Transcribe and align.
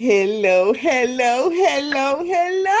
Hello, 0.00 0.72
hello, 0.74 1.50
hello, 1.50 2.22
hello. 2.22 2.78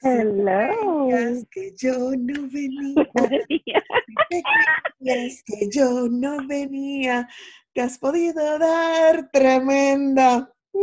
Hello. 0.00 1.08
Es 1.10 1.44
que 1.50 1.72
yo 1.74 2.12
no 2.16 2.48
venía. 2.52 3.10
Es 5.00 5.42
que 5.42 5.68
yo 5.72 6.06
no 6.08 6.46
venía. 6.46 7.28
Te 7.74 7.80
has 7.80 7.98
podido 7.98 8.60
dar 8.60 9.28
tremenda. 9.32 10.54
Uh, 10.70 10.80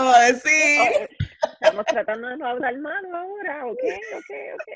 no 0.00 0.10
a 0.10 0.20
decir. 0.32 1.10
Estamos 1.52 1.84
tratando 1.86 2.26
de 2.26 2.38
no 2.38 2.46
hablar 2.48 2.76
malo 2.78 3.16
ahora, 3.16 3.66
ok, 3.66 3.84
ok, 4.16 4.30
ok. 4.54 4.68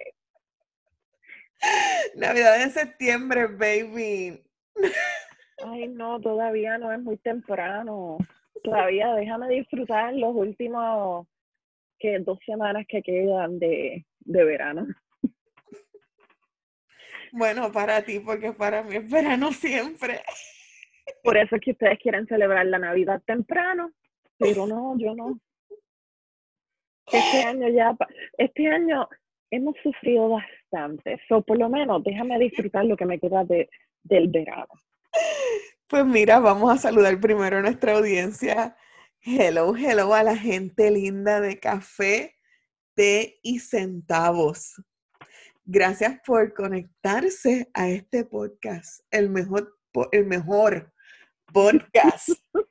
Navidad 2.14 2.62
en 2.62 2.70
septiembre, 2.70 3.48
baby. 3.48 4.44
Ay, 5.64 5.88
no, 5.88 6.20
todavía 6.20 6.78
no 6.78 6.92
es 6.92 7.00
muy 7.00 7.16
temprano. 7.18 8.18
Todavía 8.62 9.14
déjame 9.14 9.48
disfrutar 9.48 10.14
los 10.14 10.34
últimos 10.34 11.26
que 11.98 12.18
dos 12.20 12.38
semanas 12.46 12.86
que 12.88 13.02
quedan 13.02 13.58
de, 13.58 14.04
de 14.20 14.44
verano. 14.44 14.86
Bueno, 17.32 17.70
para 17.72 18.02
ti, 18.02 18.20
porque 18.20 18.52
para 18.52 18.82
mí 18.82 18.96
es 18.96 19.10
verano 19.10 19.52
siempre. 19.52 20.20
Por 21.22 21.36
eso 21.36 21.56
es 21.56 21.62
que 21.62 21.72
ustedes 21.72 21.98
quieren 21.98 22.26
celebrar 22.26 22.66
la 22.66 22.78
Navidad 22.78 23.22
temprano, 23.26 23.92
pero 24.38 24.66
no, 24.66 24.96
yo 24.98 25.14
no. 25.14 25.38
Este 27.10 27.42
año 27.42 27.68
ya, 27.68 27.96
este 28.36 28.66
año 28.68 29.08
hemos 29.50 29.74
sufrido 29.82 30.28
bastante, 30.28 31.18
so 31.26 31.40
por 31.42 31.58
lo 31.58 31.68
menos 31.70 32.02
déjame 32.04 32.38
disfrutar 32.38 32.84
lo 32.84 32.96
que 32.96 33.06
me 33.06 33.18
queda 33.18 33.44
de, 33.44 33.68
del 34.02 34.28
verano. 34.28 34.68
Pues 35.88 36.04
mira, 36.04 36.38
vamos 36.38 36.70
a 36.70 36.76
saludar 36.76 37.18
primero 37.18 37.58
a 37.58 37.62
nuestra 37.62 37.96
audiencia. 37.96 38.76
Hello, 39.22 39.74
hello 39.74 40.12
a 40.14 40.22
la 40.22 40.36
gente 40.36 40.90
linda 40.90 41.40
de 41.40 41.58
café, 41.58 42.36
té 42.94 43.38
y 43.42 43.58
centavos. 43.60 44.74
Gracias 45.64 46.20
por 46.26 46.52
conectarse 46.54 47.70
a 47.74 47.88
este 47.88 48.24
podcast, 48.24 49.00
el 49.10 49.30
mejor, 49.30 49.76
el 50.12 50.26
mejor 50.26 50.92
podcast. 51.52 52.28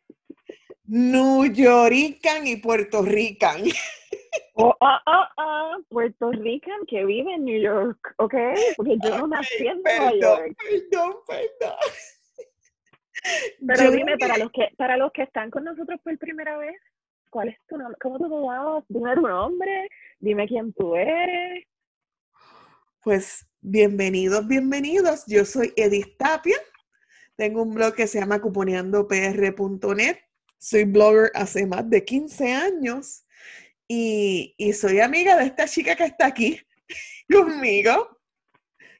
New 0.83 1.51
Yorican 1.51 2.47
y 2.47 2.55
Puerto 2.55 3.01
Rican. 3.01 3.63
Oh, 4.53 4.73
ah, 4.81 5.01
ah, 5.05 5.77
Puerto 5.89 6.31
Rican 6.31 6.85
que 6.87 7.05
vive 7.05 7.33
en 7.33 7.45
New 7.45 7.61
York, 7.61 8.15
¿ok? 8.17 8.33
Porque 8.77 8.97
yo 9.03 9.17
no 9.17 9.27
nací 9.27 9.67
en 9.67 9.81
Nueva 9.83 10.11
Perdón, 10.11 10.19
York. 10.19 10.57
perdón, 10.57 11.15
perdón. 11.27 11.77
Pero 13.65 13.91
dime, 13.91 14.17
para 14.17 14.37
los 14.37 14.51
que 14.51 14.69
para 14.77 14.97
los 14.97 15.11
que 15.11 15.23
están 15.23 15.49
con 15.49 15.63
nosotros 15.63 15.99
por 16.03 16.17
primera 16.17 16.57
vez, 16.57 16.75
¿cuál 17.29 17.49
es 17.49 17.57
tu 17.67 17.77
nombre? 17.77 17.97
¿Cómo 18.01 18.17
te 18.17 18.25
llamas? 18.25 18.83
Dime 18.87 19.15
tu 19.15 19.21
nombre, 19.21 19.89
dime 20.19 20.47
quién 20.47 20.73
tú 20.73 20.95
eres. 20.95 21.65
Pues 23.01 23.47
bienvenidos, 23.61 24.47
bienvenidos. 24.47 25.23
Yo 25.27 25.45
soy 25.45 25.73
Edith 25.75 26.17
Tapia. 26.17 26.57
Tengo 27.35 27.61
un 27.63 27.73
blog 27.73 27.93
que 27.95 28.07
se 28.07 28.19
llama 28.19 28.41
cuponeandopr.net. 28.41 30.17
Soy 30.57 30.85
blogger 30.85 31.31
hace 31.35 31.67
más 31.67 31.87
de 31.89 32.03
15 32.03 32.51
años 32.51 33.25
y, 33.87 34.55
y 34.57 34.73
soy 34.73 34.99
amiga 34.99 35.37
de 35.37 35.45
esta 35.45 35.67
chica 35.67 35.95
que 35.95 36.05
está 36.05 36.25
aquí 36.27 36.59
conmigo, 37.31 38.19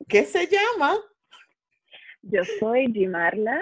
que 0.08 0.23
se 0.23 0.48
llama 0.48 0.95
Yo 2.22 2.44
soy 2.59 2.92
Gimarla 2.94 3.59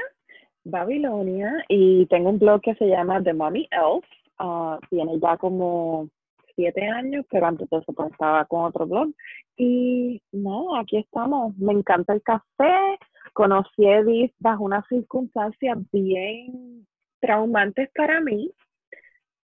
Babilonia 0.65 1.63
y 1.69 2.05
tengo 2.07 2.29
un 2.29 2.39
blog 2.39 2.61
que 2.61 2.75
se 2.75 2.87
llama 2.87 3.23
The 3.23 3.33
Mommy 3.33 3.67
Elf. 3.71 4.03
Ah, 4.37 4.79
tiene 4.89 5.19
ya 5.19 5.37
como 5.37 6.09
siete 6.55 6.85
años, 6.87 7.25
pero 7.29 7.45
antes 7.45 7.69
de 7.69 7.77
eso 7.77 7.93
pues, 7.93 8.11
estaba 8.11 8.45
con 8.45 8.65
otro 8.65 8.85
blog. 8.85 9.13
Y 9.55 10.21
no, 10.31 10.75
aquí 10.75 10.97
estamos. 10.97 11.55
Me 11.57 11.73
encanta 11.73 12.13
el 12.13 12.21
café. 12.21 12.99
Conocí 13.33 13.85
a 13.85 13.99
Edith 13.99 14.33
bajo 14.39 14.63
unas 14.63 14.85
circunstancias 14.87 15.77
bien 15.91 16.85
traumantes 17.21 17.89
para 17.95 18.19
mí. 18.21 18.51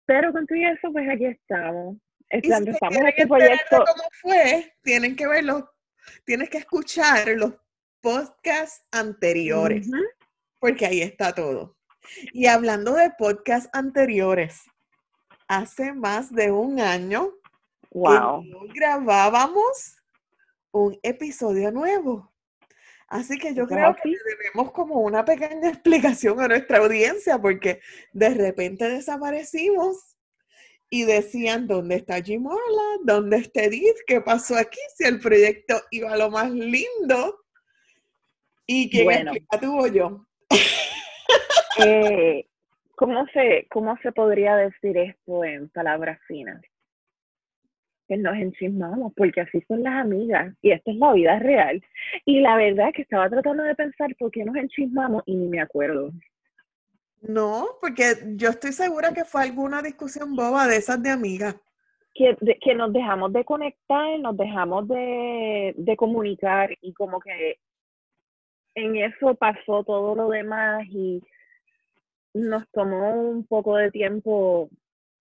Pero 0.06 0.32
con 0.32 0.48
todo 0.48 0.58
eso, 0.58 0.92
pues 0.92 1.08
aquí 1.10 1.26
estamos. 1.26 1.98
Este, 2.30 2.48
si 2.48 2.72
quieren 2.72 3.08
este 3.08 3.28
proyecto. 3.28 3.78
cómo 3.78 4.04
fue, 4.22 4.74
tienen 4.84 5.16
que 5.16 5.28
verlo, 5.28 5.70
tienes 6.26 6.50
que 6.50 6.60
escuchar 6.60 7.28
los 7.36 7.56
podcasts 8.02 8.86
anteriores. 8.92 9.90
Porque 10.60 10.86
ahí 10.86 11.02
está 11.02 11.34
todo. 11.34 11.76
Y 12.34 12.48
hablando 12.48 12.94
de 12.94 13.12
podcasts 13.18 13.70
anteriores, 13.74 14.62
hace 15.48 15.94
más 15.94 16.32
de 16.32 16.52
un 16.52 16.80
año 16.80 17.32
que 17.32 17.38
Wow. 17.92 18.44
no 18.44 18.60
grabábamos 18.74 19.96
un 20.72 20.98
episodio 21.02 21.72
nuevo. 21.72 22.32
Así 23.08 23.40
que 23.40 23.56
yo 23.56 23.66
creo 23.66 23.96
que 23.96 24.10
le 24.10 24.18
debemos 24.38 24.72
como 24.72 25.00
una 25.00 25.26
pequeña 25.26 25.70
explicación 25.70 26.40
a 26.40 26.48
nuestra 26.48 26.78
audiencia, 26.78 27.40
porque 27.40 27.82
de 28.14 28.30
repente 28.30 28.88
desaparecimos 28.88 30.16
y 30.92 31.04
decían, 31.06 31.68
¿dónde 31.68 31.96
está 31.96 32.22
Jimola? 32.22 33.00
¿Dónde 33.04 33.38
está 33.38 33.64
Edith? 33.64 33.98
¿Qué 34.06 34.22
pasó 34.22 34.56
aquí? 34.56 34.80
Si 34.96 35.06
el 35.06 35.20
proyecto 35.20 35.82
iba 35.92 36.14
a 36.14 36.18
lo 36.18 36.30
más 36.30 36.52
lindo. 36.52 37.44
¿Y 38.68 38.90
quién 38.92 39.06
Bueno. 39.06 39.32
explica 39.32 39.60
tú 39.60 39.80
o 39.80 39.88
yo? 39.88 40.28
Eh, 41.86 42.46
¿cómo, 42.96 43.26
se, 43.28 43.68
¿Cómo 43.70 43.98
se 44.04 44.12
podría 44.12 44.56
decir 44.56 44.98
esto 44.98 45.44
en 45.44 45.70
palabras 45.70 46.20
finas? 46.28 46.62
Que 48.08 48.18
nos 48.18 48.36
enchismamos, 48.36 49.14
porque 49.16 49.42
así 49.42 49.62
son 49.68 49.84
las 49.84 49.94
amigas, 49.94 50.56
y 50.62 50.72
esta 50.72 50.92
es 50.92 50.98
la 50.98 51.14
vida 51.14 51.40
real. 51.40 51.84
Y 52.26 52.42
la 52.42 52.56
verdad 52.56 52.90
es 52.90 52.96
que 52.96 53.02
estaba 53.04 53.30
tratando 53.30 53.64
de 53.64 53.76
pensar 53.76 54.16
por 54.18 54.32
qué 54.32 54.44
nos 54.44 54.56
enchismamos 54.56 55.24
y 55.26 55.36
ni 55.36 55.48
me 55.48 55.62
acuerdo. 55.62 56.12
No, 57.22 57.68
porque 57.82 58.14
yo 58.36 58.50
estoy 58.50 58.72
segura 58.72 59.14
que 59.14 59.26
fue 59.26 59.44
alguna 59.44 59.82
discusión 59.82 60.36
boba 60.36 60.68
de 60.68 60.78
esas 60.78 61.04
de 61.04 61.10
amigas. 61.12 61.56
Que, 62.16 62.36
de- 62.42 62.58
que 62.60 62.74
nos 62.74 62.92
dejamos 62.92 63.32
de 63.34 63.46
conectar, 63.46 64.18
nos 64.20 64.36
dejamos 64.36 64.88
de, 64.88 65.74
de 65.78 65.96
comunicar, 65.96 66.72
y 66.82 66.94
como 66.94 67.20
que 67.20 67.60
en 68.76 68.96
eso 68.96 69.36
pasó 69.36 69.84
todo 69.84 70.16
lo 70.16 70.30
demás, 70.30 70.84
y 70.88 71.22
nos 72.34 72.68
tomó 72.72 73.14
un 73.22 73.46
poco 73.46 73.76
de 73.78 73.92
tiempo, 73.92 74.70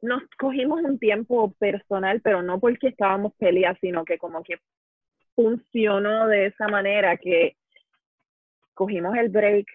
nos 0.02 0.22
cogimos 0.38 0.82
un 0.82 0.98
tiempo 0.98 1.52
personal, 1.58 2.20
pero 2.20 2.42
no 2.42 2.60
porque 2.60 2.88
estábamos 2.88 3.32
peleadas, 3.38 3.78
sino 3.80 4.04
que 4.04 4.19
como 4.19 4.42
que 4.42 4.58
funcionó 5.34 6.26
de 6.28 6.46
esa 6.46 6.69
manera 6.69 7.16
que 7.16 7.56
cogimos 8.74 9.16
el 9.16 9.28
break 9.28 9.66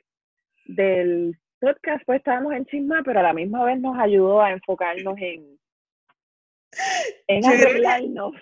del 0.66 1.38
podcast, 1.60 2.04
pues 2.06 2.20
estábamos 2.20 2.54
en 2.54 2.66
chisma, 2.66 3.02
pero 3.04 3.20
a 3.20 3.24
la 3.24 3.34
misma 3.34 3.64
vez 3.66 3.80
nos 3.80 3.98
ayudó 3.98 4.42
a 4.42 4.52
enfocarnos 4.52 5.18
en, 5.18 5.58
en 7.28 7.42
Yo 7.42 7.50
creo 7.50 7.60
que- 7.60 7.66
arreglarnos. 7.66 8.34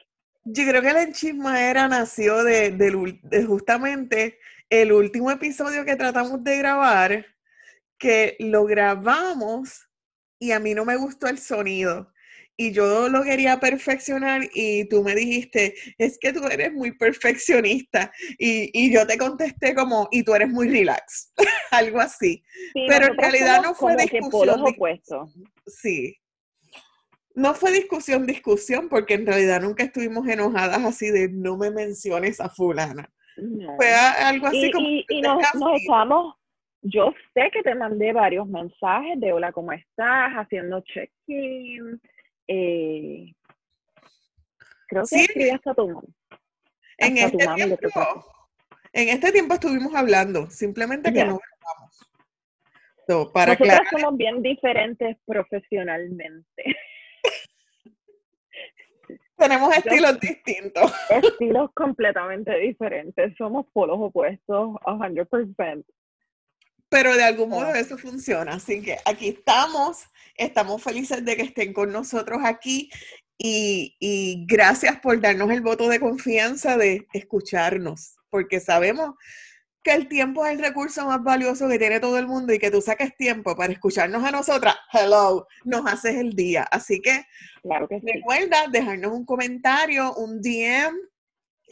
Yo 0.44 0.63
creo 0.68 0.81
que 0.81 0.90
el 0.90 0.97
enchismadera 0.97 1.88
nació 1.88 2.44
de, 2.44 2.73
ul- 2.75 3.22
de 3.22 3.44
justamente 3.46 4.40
el 4.72 4.91
último 4.91 5.29
episodio 5.29 5.85
que 5.85 5.96
tratamos 5.96 6.44
de 6.44 6.58
grabar, 6.58 7.25
que 8.02 8.36
lo 8.40 8.66
grabamos 8.66 9.88
y 10.40 10.52
a 10.52 10.60
mí 10.60 10.74
no 10.74 10.84
me 10.84 10.98
gustó 10.98 11.28
el 11.28 11.38
sonido. 11.38 12.12
Y 12.58 12.74
yo 12.74 13.08
lo 13.10 13.24
quería 13.24 13.60
perfeccionar 13.60 14.42
y 14.54 14.86
tú 14.90 15.04
me 15.04 15.16
dijiste, 15.16 15.76
es 15.98 16.18
que 16.20 16.34
tú 16.34 16.46
eres 16.46 16.74
muy 16.74 16.92
perfeccionista. 16.98 18.12
Y, 18.38 18.70
y 18.74 18.92
yo 18.92 19.08
te 19.08 19.18
contesté 19.18 19.74
como, 19.74 20.10
y 20.12 20.24
tú 20.24 20.34
eres 20.34 20.50
muy 20.50 20.68
relax, 20.68 21.32
algo 21.72 22.00
así. 22.00 22.44
Sí, 22.74 22.86
Pero 22.88 23.08
en 23.08 23.18
realidad 23.18 23.62
no 23.62 23.74
fue 23.74 23.96
discusión. 23.96 24.64
Sí. 25.68 26.18
No 27.34 27.54
fue 27.54 27.72
discusión, 27.72 28.28
discusión, 28.28 28.90
porque 28.90 29.14
en 29.14 29.26
realidad 29.26 29.62
nunca 29.62 29.84
estuvimos 29.84 30.28
enojadas 30.28 30.84
así 30.84 31.09
de 31.09 31.30
no 31.30 31.56
me 31.56 31.72
menciones 31.72 32.42
a 32.42 32.50
fulana. 32.50 33.12
No. 33.38 33.76
Fue 33.78 33.92
algo 33.92 34.47
así 34.47 34.66
y, 34.66 34.72
como 34.72 34.88
y, 34.88 35.06
y 35.08 35.22
nos, 35.22 35.38
nos. 35.56 35.82
Yo 36.82 37.14
sé 37.34 37.50
que 37.52 37.62
te 37.64 37.76
mandé 37.76 38.14
varios 38.14 38.48
mensajes 38.48 39.20
de 39.20 39.34
hola, 39.34 39.52
¿cómo 39.52 39.72
estás? 39.72 40.32
Haciendo 40.34 40.82
check-in. 40.82 42.02
Eh, 42.48 43.34
creo 44.88 45.04
que 45.04 45.08
Sí. 45.08 45.22
escribí 45.22 45.50
hasta 45.50 45.74
tu 45.74 45.88
mami. 45.88 46.08
En 46.98 47.18
hasta 47.18 47.32
tu 47.32 47.38
este 47.38 47.46
mami 47.46 47.62
tiempo, 47.78 48.26
en 48.94 49.10
este 49.10 49.32
tiempo 49.32 49.54
estuvimos 49.54 49.96
hablando, 49.96 50.50
simplemente 50.50 51.14
que 51.14 51.24
no 51.26 51.40
grabamos. 51.40 52.12
So, 53.08 53.32
para 53.32 53.54
Nosotras 53.54 53.80
aclarar, 53.80 54.02
somos 54.02 54.18
bien 54.18 54.42
diferentes 54.42 55.18
profesionalmente. 55.26 56.64
tenemos 59.38 59.76
estilos 59.76 60.20
distintos. 60.20 60.94
Estilos 61.10 61.72
completamente 61.74 62.56
diferentes. 62.60 63.36
Somos 63.38 63.66
polos 63.74 63.98
opuestos 64.00 64.76
100%. 64.86 65.84
Pero 66.91 67.16
de 67.16 67.23
algún 67.23 67.49
modo 67.49 67.73
eso 67.73 67.97
funciona. 67.97 68.55
Así 68.55 68.82
que 68.82 68.97
aquí 69.05 69.29
estamos, 69.29 69.99
estamos 70.35 70.84
felices 70.84 71.23
de 71.23 71.38
que 71.38 71.43
estén 71.43 71.72
con 71.72 71.90
nosotros 71.90 72.41
aquí 72.43 72.90
y, 73.38 73.96
y 74.02 74.46
gracias 74.46 74.99
por 74.99 75.20
darnos 75.22 75.49
el 75.52 75.61
voto 75.61 75.88
de 75.88 76.02
confianza 76.02 76.76
de 76.76 77.08
escucharnos, 77.14 78.17
porque 78.29 78.59
sabemos 78.59 79.16
que 79.84 79.93
el 79.93 80.09
tiempo 80.09 80.46
es 80.46 80.52
el 80.52 80.59
recurso 80.59 81.05
más 81.05 81.23
valioso 81.23 81.70
que 81.70 81.79
tiene 81.79 82.02
todo 82.02 82.20
el 82.20 82.28
mundo 82.28 82.53
y 82.53 82.59
que 82.59 82.70
tú 82.70 82.82
saques 82.82 83.16
tiempo 83.16 83.55
para 83.55 83.72
escucharnos 83.72 84.23
a 84.26 84.32
nosotras, 84.32 84.76
hello, 84.91 85.47
nos 85.64 85.85
haces 85.91 86.17
el 86.17 86.34
día. 86.34 86.64
Así 86.64 87.02
que, 87.02 87.23
Claro 87.64 87.87
que 87.87 88.02
sí. 88.02 88.05
recuerda 88.14 88.67
dejarnos 88.70 89.14
un 89.14 89.26
comentario, 89.26 90.14
un 90.16 90.41
DM 90.41 90.94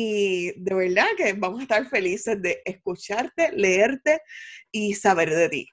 y 0.02 0.54
de 0.56 0.74
verdad 0.76 1.08
que 1.18 1.34
vamos 1.34 1.60
a 1.60 1.64
estar 1.64 1.86
felices 1.88 2.42
de 2.42 2.62
escucharte, 2.64 3.52
leerte 3.52 4.22
y 4.72 4.94
saber 4.94 5.30
de 5.30 5.50
ti. 5.50 5.68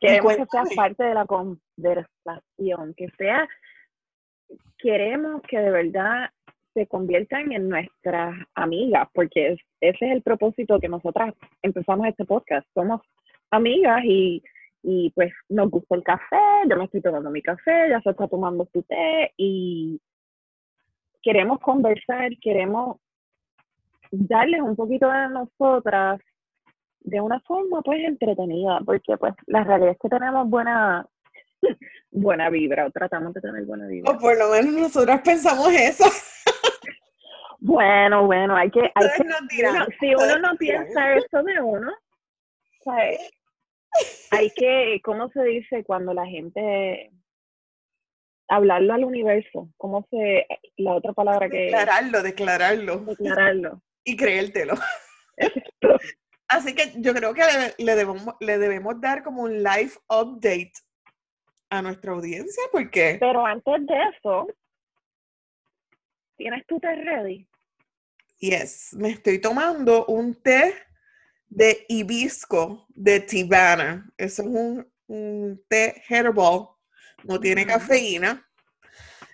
Queremos 0.00 0.34
que 0.34 0.46
seas 0.50 0.74
parte 0.74 1.04
de 1.04 1.12
la 1.12 1.26
conversación, 1.26 2.94
que 2.96 3.08
sea, 3.18 3.46
queremos 4.78 5.42
que 5.42 5.58
de 5.58 5.70
verdad 5.70 6.30
se 6.72 6.86
conviertan 6.86 7.52
en 7.52 7.68
nuestras 7.68 8.34
amigas, 8.54 9.06
porque 9.12 9.48
es- 9.48 9.60
ese 9.82 10.06
es 10.06 10.12
el 10.12 10.22
propósito 10.22 10.80
que 10.80 10.88
nosotras 10.88 11.34
empezamos 11.60 12.06
este 12.08 12.24
podcast. 12.24 12.66
Somos 12.72 13.02
amigas 13.50 14.00
y, 14.04 14.42
y 14.82 15.10
pues 15.10 15.34
nos 15.50 15.68
gusta 15.70 15.96
el 15.96 16.02
café, 16.02 16.36
yo 16.66 16.76
me 16.78 16.84
estoy 16.84 17.02
tomando 17.02 17.28
mi 17.30 17.42
café, 17.42 17.90
ya 17.90 18.00
se 18.00 18.08
está 18.08 18.26
tomando 18.26 18.66
su 18.72 18.82
té 18.84 19.34
y 19.36 20.00
queremos 21.28 21.58
conversar, 21.60 22.30
queremos 22.40 22.96
darles 24.10 24.62
un 24.62 24.74
poquito 24.74 25.10
de 25.10 25.28
nosotras 25.28 26.18
de 27.00 27.20
una 27.20 27.38
forma 27.40 27.82
pues 27.82 28.00
entretenida, 28.02 28.80
porque 28.84 29.18
pues 29.18 29.34
la 29.46 29.62
realidad 29.62 29.90
es 29.92 29.98
que 29.98 30.08
tenemos 30.08 30.48
buena 30.48 31.06
buena 32.10 32.48
vibra, 32.48 32.86
o 32.86 32.90
tratamos 32.90 33.34
de 33.34 33.42
tener 33.42 33.64
buena 33.66 33.86
vibra. 33.88 34.10
O 34.10 34.18
por 34.18 34.38
lo 34.38 34.48
menos 34.50 34.72
nosotras 34.72 35.20
pensamos 35.22 35.68
eso. 35.72 36.04
Bueno, 37.60 38.24
bueno, 38.26 38.56
hay 38.56 38.70
que, 38.70 38.90
hay 38.94 39.08
que 39.16 39.22
uno- 39.66 39.86
si 40.00 40.14
uno 40.14 40.38
no 40.38 40.56
piensa 40.56 41.12
eso 41.16 41.42
de 41.42 41.60
uno, 41.60 41.92
¿sabes? 42.84 43.18
hay 44.30 44.50
que, 44.56 45.00
¿cómo 45.04 45.28
se 45.30 45.42
dice 45.42 45.84
cuando 45.84 46.14
la 46.14 46.24
gente 46.24 47.10
hablarlo 48.48 48.94
al 48.94 49.04
universo? 49.04 49.68
¿Cómo 49.76 50.06
se, 50.10 50.46
la 50.76 50.94
otra 50.94 51.12
palabra 51.12 51.48
que 51.48 51.64
Declararlo, 51.64 52.22
declararlo 52.22 52.98
declararlo? 53.00 53.82
y 54.04 54.16
creértelo. 54.16 54.74
Así 56.48 56.74
que 56.74 56.92
yo 56.96 57.12
creo 57.12 57.34
que 57.34 57.42
le, 57.42 57.84
le 57.84 57.94
debemos, 57.94 58.34
le 58.40 58.58
debemos 58.58 59.00
dar 59.00 59.22
como 59.22 59.42
un 59.42 59.62
live 59.62 59.92
update 60.08 60.72
a 61.70 61.82
nuestra 61.82 62.12
audiencia 62.12 62.62
porque 62.72 63.18
Pero 63.20 63.44
antes 63.44 63.86
de 63.86 63.94
eso, 64.16 64.46
¿tienes 66.36 66.66
tu 66.66 66.80
té 66.80 66.94
ready? 66.94 67.46
Yes, 68.38 68.94
me 68.94 69.10
estoy 69.10 69.40
tomando 69.40 70.06
un 70.06 70.34
té 70.34 70.72
de 71.48 71.84
hibisco 71.88 72.86
de 72.88 73.20
Tibana. 73.20 74.08
Eso 74.16 74.42
es 74.42 74.48
un, 74.48 74.92
un 75.08 75.62
té 75.68 76.02
herbal, 76.08 76.68
no 77.28 77.38
tiene 77.38 77.66
cafeína. 77.66 78.44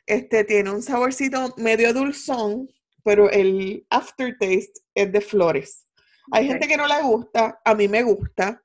Este 0.07 0.45
tiene 0.45 0.71
un 0.71 0.83
saborcito 0.83 1.55
medio 1.57 1.95
dulzón, 1.95 2.69
pero 3.05 3.31
el 3.31 3.87
aftertaste 3.89 4.81
es 4.95 5.13
de 5.13 5.21
flores. 5.21 5.87
Hay 6.33 6.47
gente 6.47 6.67
que 6.67 6.77
no 6.77 6.87
le 6.87 7.01
gusta, 7.03 7.61
a 7.65 7.75
mí 7.75 7.89
me 7.89 8.03
gusta. 8.03 8.63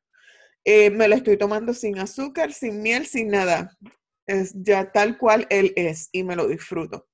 Eh, 0.66 0.90
me 0.90 1.08
lo 1.08 1.16
estoy 1.16 1.38
tomando 1.38 1.74
sin 1.74 2.00
azúcar, 2.00 2.52
sin 2.52 2.82
miel, 2.82 3.06
sin 3.06 3.30
nada. 3.30 3.72
Es 4.26 4.54
ya 4.56 4.92
tal 4.92 5.18
cual 5.18 5.48
él 5.50 5.74
es 5.76 6.10
y 6.12 6.24
me 6.24 6.36
lo 6.36 6.48
disfruto. 6.48 7.08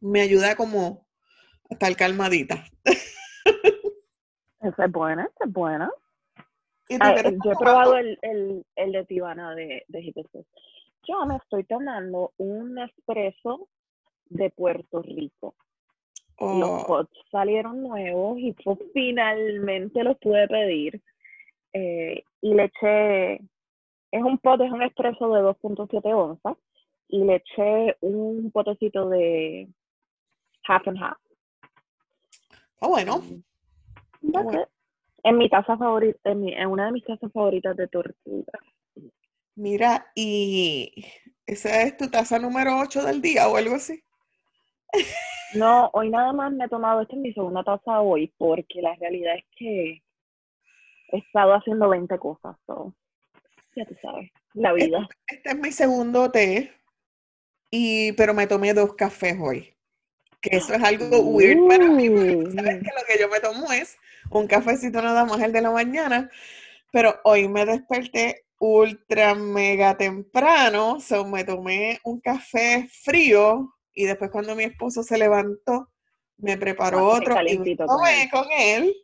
Me 0.00 0.20
ayuda 0.20 0.56
como 0.56 1.06
a 1.70 1.74
estar 1.74 1.94
calmadita. 1.96 2.64
Esa 4.60 4.84
es 4.84 4.92
buena, 4.92 5.24
esa 5.24 5.44
es 5.44 5.52
buena. 5.52 5.90
¿Y 6.88 6.98
tú 6.98 7.06
Ah, 7.06 7.22
yo 7.22 7.52
he 7.52 7.56
probado 7.56 7.96
el, 7.96 8.18
el, 8.22 8.66
el 8.76 8.92
de 8.92 9.04
Tibana 9.04 9.54
de, 9.54 9.84
de 9.88 10.00
hibiscus. 10.00 10.46
Yo 11.06 11.26
me 11.26 11.36
estoy 11.36 11.64
tomando 11.64 12.32
un 12.38 12.78
espresso 12.78 13.68
de 14.26 14.50
Puerto 14.50 15.02
Rico. 15.02 15.54
Los 16.40 16.70
Oh, 16.70 16.84
pots 16.86 17.12
salieron 17.30 17.82
nuevos 17.82 18.38
y 18.38 18.52
pues 18.52 18.78
finalmente 18.92 20.02
los 20.04 20.18
pude 20.18 20.48
pedir. 20.48 21.00
Eh, 21.72 22.24
y 22.42 22.54
le 22.54 22.64
eché, 22.64 23.34
es 24.10 24.22
un 24.22 24.38
pot, 24.38 24.60
es 24.60 24.70
un 24.72 24.82
espresso 24.82 25.28
de 25.32 25.42
2.7 25.42 26.12
onzas. 26.14 26.56
Y 27.08 27.24
le 27.24 27.36
eché 27.36 27.96
un 28.00 28.50
potecito 28.50 29.08
de 29.10 29.68
half 30.66 30.86
and 30.88 30.98
half. 31.02 31.18
ah, 32.80 32.88
bueno, 32.88 33.18
Mm, 33.18 33.42
bueno. 34.42 34.62
it. 34.62 34.68
En 35.24 35.38
mi 35.38 35.48
taza 35.48 35.76
favorita, 35.76 36.30
en, 36.32 36.42
mi- 36.42 36.54
en 36.54 36.68
una 36.68 36.86
de 36.86 36.92
mis 36.92 37.04
tazas 37.04 37.32
favoritas 37.32 37.76
de 37.76 37.88
tortuga. 37.88 38.58
Mira, 39.56 40.10
y 40.14 41.06
esa 41.46 41.82
es 41.82 41.96
tu 41.96 42.10
taza 42.10 42.38
número 42.38 42.78
8 42.78 43.04
del 43.04 43.20
día 43.20 43.48
o 43.48 43.56
algo 43.56 43.76
así. 43.76 44.02
No, 45.54 45.90
hoy 45.92 46.10
nada 46.10 46.32
más 46.32 46.52
me 46.52 46.64
he 46.64 46.68
tomado, 46.68 47.02
esta 47.02 47.14
es 47.14 47.22
mi 47.22 47.32
segunda 47.32 47.62
taza 47.62 48.00
hoy, 48.00 48.32
porque 48.38 48.82
la 48.82 48.94
realidad 48.96 49.36
es 49.36 49.44
que 49.56 50.02
he 51.12 51.18
estado 51.18 51.54
haciendo 51.54 51.88
20 51.88 52.18
cosas, 52.18 52.56
so, 52.66 52.92
ya 53.76 53.84
tú 53.86 53.94
sabes, 54.02 54.30
la 54.54 54.72
vida. 54.72 55.08
Este 55.28 55.50
es 55.50 55.56
mi 55.56 55.70
segundo 55.70 56.30
té, 56.30 56.72
y, 57.70 58.12
pero 58.12 58.34
me 58.34 58.46
tomé 58.46 58.74
dos 58.74 58.94
cafés 58.94 59.36
hoy. 59.40 59.70
Que 60.40 60.56
eso 60.56 60.74
es 60.74 60.82
algo 60.82 61.20
weird 61.20 61.66
para 61.68 61.86
mí, 61.86 62.08
sabes 62.08 62.82
que 62.82 62.90
lo 62.90 63.06
que 63.06 63.18
yo 63.18 63.28
me 63.28 63.40
tomo 63.40 63.72
es 63.72 63.96
un 64.30 64.46
cafecito 64.46 65.00
nada 65.00 65.24
más 65.24 65.40
el 65.40 65.52
de 65.52 65.62
la 65.62 65.70
mañana, 65.70 66.30
pero 66.92 67.18
hoy 67.24 67.48
me 67.48 67.64
desperté 67.64 68.43
ultra 68.64 69.34
mega 69.34 69.94
temprano, 69.94 70.98
so 70.98 71.26
me 71.26 71.44
tomé 71.44 71.98
un 72.02 72.18
café 72.20 72.88
frío 73.04 73.74
y 73.94 74.04
después 74.04 74.30
cuando 74.30 74.56
mi 74.56 74.64
esposo 74.64 75.02
se 75.02 75.18
levantó, 75.18 75.88
me 76.38 76.56
preparó 76.56 76.98
Ah, 76.98 77.18
otro 77.18 77.34
y 77.46 77.58
me 77.58 77.76
tomé 77.76 78.22
él. 78.22 78.30
con 78.30 78.46
él 78.58 78.94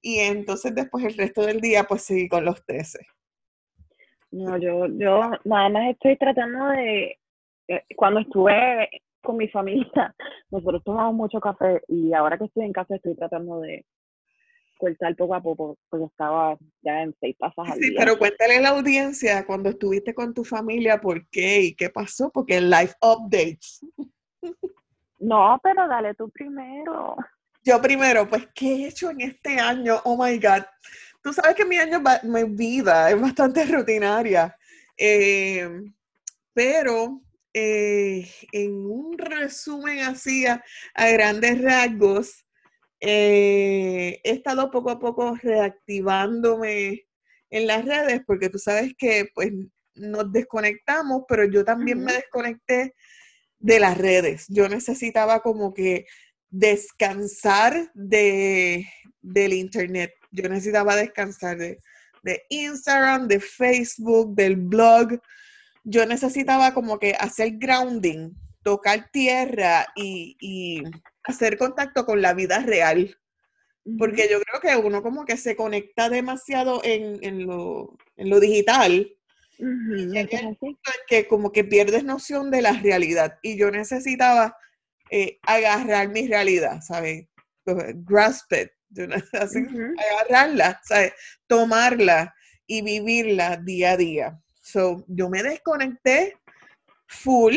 y 0.00 0.20
entonces 0.20 0.74
después 0.74 1.04
el 1.04 1.14
resto 1.14 1.42
del 1.42 1.60
día 1.60 1.84
pues 1.84 2.02
seguí 2.04 2.26
con 2.26 2.44
los 2.46 2.64
teces. 2.64 3.06
No, 4.30 4.56
yo, 4.56 4.86
yo 4.86 5.30
nada 5.44 5.68
más 5.68 5.90
estoy 5.90 6.16
tratando 6.16 6.68
de, 6.68 7.18
eh, 7.68 7.84
cuando 7.96 8.20
estuve 8.20 8.88
con 9.22 9.36
mi 9.36 9.48
familia, 9.48 10.14
nosotros 10.50 10.82
tomamos 10.84 11.14
mucho 11.14 11.38
café 11.38 11.82
y 11.88 12.14
ahora 12.14 12.38
que 12.38 12.44
estoy 12.44 12.64
en 12.64 12.72
casa 12.72 12.96
estoy 12.96 13.14
tratando 13.14 13.60
de 13.60 13.84
cortar 14.76 15.14
poco 15.16 15.34
a 15.34 15.42
poco, 15.42 15.78
porque 15.88 16.06
estaba 16.06 16.56
ya 16.82 17.02
en 17.02 17.14
seis 17.20 17.36
tazas 17.38 17.70
al 17.72 17.78
Sí, 17.80 17.90
día. 17.90 17.98
pero 17.98 18.18
cuéntale 18.18 18.56
a 18.56 18.60
la 18.60 18.68
audiencia 18.70 19.44
cuando 19.46 19.70
estuviste 19.70 20.14
con 20.14 20.34
tu 20.34 20.44
familia 20.44 21.00
por 21.00 21.26
qué 21.28 21.60
y 21.62 21.74
qué 21.74 21.90
pasó, 21.90 22.30
porque 22.30 22.56
el 22.58 22.70
live 22.70 22.92
updates. 23.00 23.80
No, 25.18 25.58
pero 25.62 25.88
dale 25.88 26.14
tú 26.14 26.28
primero. 26.30 27.16
Yo 27.64 27.80
primero, 27.80 28.28
pues, 28.28 28.46
¿qué 28.54 28.74
he 28.74 28.88
hecho 28.88 29.10
en 29.10 29.22
este 29.22 29.58
año? 29.58 30.00
Oh 30.04 30.22
my 30.22 30.38
God. 30.38 30.62
Tú 31.22 31.32
sabes 31.32 31.56
que 31.56 31.64
mi 31.64 31.76
año, 31.76 32.00
mi 32.22 32.44
vida 32.44 33.10
es 33.10 33.20
bastante 33.20 33.64
rutinaria, 33.64 34.56
eh, 34.96 35.68
pero 36.52 37.20
eh, 37.52 38.30
en 38.52 38.72
un 38.86 39.18
resumen 39.18 40.00
así 40.00 40.46
a, 40.46 40.62
a 40.94 41.08
grandes 41.08 41.60
rasgos, 41.60 42.45
eh, 43.00 44.20
he 44.24 44.30
estado 44.30 44.70
poco 44.70 44.90
a 44.90 44.98
poco 44.98 45.34
reactivándome 45.42 47.06
en 47.50 47.66
las 47.66 47.84
redes, 47.84 48.22
porque 48.26 48.48
tú 48.48 48.58
sabes 48.58 48.94
que 48.96 49.28
pues 49.34 49.52
nos 49.94 50.30
desconectamos, 50.32 51.22
pero 51.28 51.44
yo 51.44 51.64
también 51.64 52.00
me 52.02 52.12
desconecté 52.12 52.94
de 53.58 53.80
las 53.80 53.96
redes. 53.96 54.46
Yo 54.48 54.68
necesitaba 54.68 55.40
como 55.40 55.72
que 55.74 56.06
descansar 56.50 57.90
de, 57.94 58.86
del 59.20 59.52
internet. 59.52 60.12
Yo 60.30 60.48
necesitaba 60.48 60.96
descansar 60.96 61.56
de, 61.56 61.78
de 62.22 62.44
Instagram, 62.50 63.28
de 63.28 63.40
Facebook, 63.40 64.34
del 64.34 64.56
blog. 64.56 65.20
Yo 65.84 66.06
necesitaba 66.06 66.74
como 66.74 66.98
que 66.98 67.12
hacer 67.12 67.52
grounding, 67.58 68.32
tocar 68.62 69.10
tierra 69.12 69.86
y, 69.94 70.36
y 70.40 70.82
hacer 71.26 71.58
contacto 71.58 72.06
con 72.06 72.22
la 72.22 72.34
vida 72.34 72.60
real. 72.60 73.16
Porque 73.98 74.28
yo 74.28 74.40
creo 74.40 74.60
que 74.60 74.86
uno 74.86 75.02
como 75.02 75.24
que 75.24 75.36
se 75.36 75.54
conecta 75.54 76.08
demasiado 76.08 76.82
en, 76.82 77.22
en 77.22 77.46
lo, 77.46 77.96
en 78.16 78.30
lo 78.30 78.40
digital 78.40 79.16
Ujú, 79.58 79.94
llega 79.94 80.20
eso 80.22 80.36
es 80.36 80.42
el 80.42 80.48
así. 80.48 80.78
que 81.08 81.28
como 81.28 81.52
que 81.52 81.64
pierdes 81.64 82.04
noción 82.04 82.50
de 82.50 82.62
la 82.62 82.72
realidad 82.72 83.38
y 83.42 83.56
yo 83.56 83.70
necesitaba 83.70 84.56
eh, 85.10 85.38
agarrar 85.46 86.08
mi 86.08 86.26
realidad, 86.26 86.82
¿sabes? 86.82 87.26
Pues, 87.64 87.94
Grasp 88.04 88.52
it, 88.52 88.70
así, 89.32 89.60
agarrarla, 90.10 90.80
¿sabes? 90.84 91.12
tomarla 91.46 92.34
y 92.66 92.82
vivirla 92.82 93.56
día 93.56 93.92
a 93.92 93.96
día. 93.96 94.42
So, 94.60 95.04
yo 95.08 95.30
me 95.30 95.42
desconecté 95.42 96.38
full, 97.06 97.56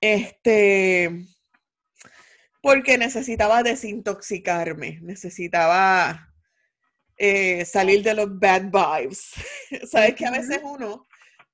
este, 0.00 1.26
porque 2.64 2.96
necesitaba 2.96 3.62
desintoxicarme, 3.62 4.98
necesitaba 5.02 6.32
eh, 7.18 7.62
salir 7.66 8.02
de 8.02 8.14
los 8.14 8.40
bad 8.40 8.70
vibes. 8.72 9.34
Sabes 9.90 10.14
que 10.14 10.24
a 10.24 10.30
veces 10.30 10.60
uno, 10.64 11.06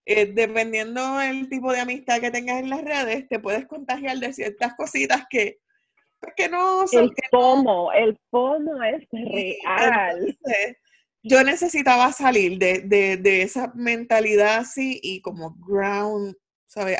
eh, 0.06 0.26
dependiendo 0.26 1.16
del 1.16 1.48
tipo 1.48 1.72
de 1.72 1.80
amistad 1.80 2.20
que 2.20 2.30
tengas 2.30 2.60
en 2.60 2.70
las 2.70 2.82
redes, 2.82 3.28
te 3.28 3.40
puedes 3.40 3.66
contagiar 3.66 4.18
de 4.18 4.32
ciertas 4.32 4.74
cositas 4.74 5.24
que, 5.28 5.58
pues, 6.20 6.32
que 6.36 6.48
no 6.48 6.86
son. 6.86 7.06
El 7.06 7.12
FOMO, 7.28 7.92
el 7.92 8.16
FOMO 8.30 8.80
es 8.84 9.04
real. 9.10 10.38
yo 11.24 11.42
necesitaba 11.42 12.12
salir 12.12 12.56
de, 12.56 12.82
de, 12.82 13.16
de, 13.16 13.42
esa 13.42 13.72
mentalidad 13.74 14.58
así 14.58 15.00
y 15.02 15.20
como 15.22 15.56
ground 15.58 16.36
¿sabes? 16.70 16.96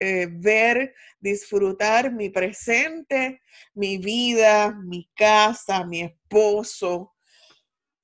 Eh, 0.00 0.26
ver, 0.28 0.92
disfrutar 1.20 2.12
mi 2.12 2.30
presente, 2.30 3.42
mi 3.74 3.98
vida, 3.98 4.72
mi 4.72 5.08
casa, 5.14 5.84
mi 5.84 6.00
esposo. 6.00 7.14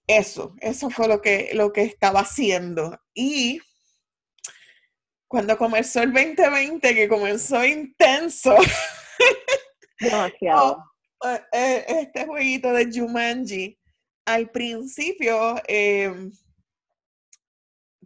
Eso, 0.07 0.55
eso 0.61 0.89
fue 0.89 1.09
lo 1.09 1.21
que, 1.21 1.51
lo 1.55 1.73
que 1.73 1.83
estaba 1.83 2.21
haciendo. 2.21 2.97
Y 3.13 3.61
cuando 5.27 5.59
comenzó 5.59 6.01
el 6.01 6.13
2020, 6.13 6.95
que 6.95 7.09
comenzó 7.09 7.65
intenso, 7.65 8.55
Demasiado. 10.01 10.85
Eh, 11.25 11.41
eh, 11.53 11.85
este 11.89 12.25
jueguito 12.25 12.73
de 12.73 12.89
Jumanji, 12.91 13.79
al 14.27 14.49
principio, 14.51 15.61
em, 15.67 16.31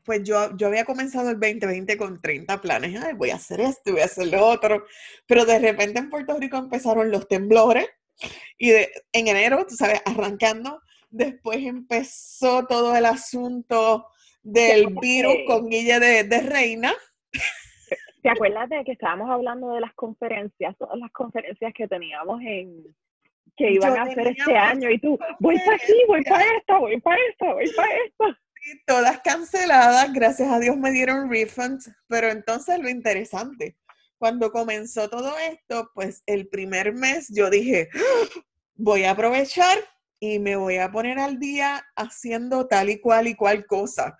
pues 0.05 0.23
yo, 0.23 0.57
yo 0.57 0.67
había 0.67 0.85
comenzado 0.85 1.31
el 1.31 1.41
2020 1.41 1.97
con 1.97 2.21
30 2.21 2.61
planes, 2.61 3.03
Ay, 3.03 3.15
voy 3.15 3.31
a 3.31 3.37
hacer 3.37 3.61
esto, 3.61 3.93
voy 3.93 4.03
a 4.03 4.05
hacer 4.05 4.27
lo 4.27 4.47
otro, 4.47 4.85
pero 5.27 5.45
de 5.45 5.59
repente 5.59 5.99
en 5.99 6.11
Puerto 6.11 6.37
Rico 6.39 6.59
empezaron 6.59 7.11
los 7.11 7.27
temblores 7.27 7.89
y 8.59 8.71
de, 8.71 8.93
en 9.13 9.29
enero, 9.29 9.65
tú 9.67 9.75
sabes, 9.75 10.03
arrancando, 10.05 10.81
después 11.11 11.59
empezó 11.59 12.67
todo 12.67 12.95
el 12.95 13.07
asunto 13.07 14.07
del 14.43 14.95
virus 15.01 15.37
con 15.47 15.69
Guille 15.69 15.99
de, 15.99 16.25
de 16.25 16.41
Reina. 16.41 16.93
¿Te 18.23 18.31
acuerdas 18.31 18.69
de 18.69 18.85
que 18.85 18.93
estábamos 18.93 19.31
hablando 19.31 19.73
de 19.73 19.81
las 19.81 19.95
conferencias, 19.95 20.77
todas 20.79 20.99
las 20.99 21.11
conferencias 21.13 21.73
que 21.75 21.89
teníamos 21.89 22.41
en 22.43 22.95
que 23.57 23.71
iban 23.71 23.97
a 23.97 24.03
hacer 24.03 24.27
este 24.29 24.57
año 24.57 24.91
y 24.91 24.99
tú, 24.99 25.17
voy 25.39 25.57
para 25.59 25.77
aquí, 25.77 25.93
voy 26.09 26.25
para 26.25 26.45
esta, 26.57 26.79
voy 26.79 27.01
para 27.01 27.19
esta, 27.31 27.53
voy 27.53 27.71
para 27.73 27.89
esta 28.05 28.44
todas 28.87 29.21
canceladas, 29.21 30.13
gracias 30.13 30.51
a 30.51 30.59
Dios 30.59 30.77
me 30.77 30.91
dieron 30.91 31.31
refunds, 31.31 31.91
pero 32.09 32.31
entonces 32.31 32.79
lo 32.79 32.89
interesante, 32.89 33.77
cuando 34.19 34.51
comenzó 34.51 35.09
todo 35.09 35.37
esto, 35.39 35.91
pues 35.95 36.23
el 36.27 36.49
primer 36.49 36.95
mes 36.95 37.29
yo 37.29 37.51
dije, 37.51 37.89
voy 38.75 39.05
a 39.05 39.11
aprovechar 39.11 39.79
y 40.19 40.39
me 40.39 40.57
voy 40.57 40.79
a 40.79 40.91
poner 40.91 41.19
al 41.19 41.39
día 41.39 41.85
haciendo 41.97 42.67
tal 42.67 42.91
y 42.91 43.01
cual 43.01 43.29
y 43.29 43.35
cual 43.35 43.67
cosa. 43.67 44.17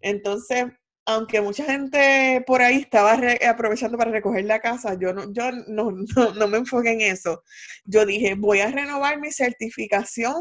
Entonces, 0.00 0.66
aunque 1.06 1.40
mucha 1.40 1.64
gente 1.64 2.42
por 2.46 2.62
ahí 2.62 2.76
estaba 2.76 3.18
aprovechando 3.48 3.98
para 3.98 4.10
recoger 4.10 4.44
la 4.44 4.60
casa, 4.60 4.96
yo, 4.98 5.12
no, 5.12 5.32
yo 5.32 5.50
no, 5.68 5.92
no 5.92 6.48
me 6.48 6.58
enfoqué 6.58 6.92
en 6.92 7.00
eso. 7.02 7.42
Yo 7.84 8.06
dije, 8.06 8.34
voy 8.34 8.60
a 8.60 8.70
renovar 8.70 9.20
mi 9.20 9.30
certificación 9.30 10.34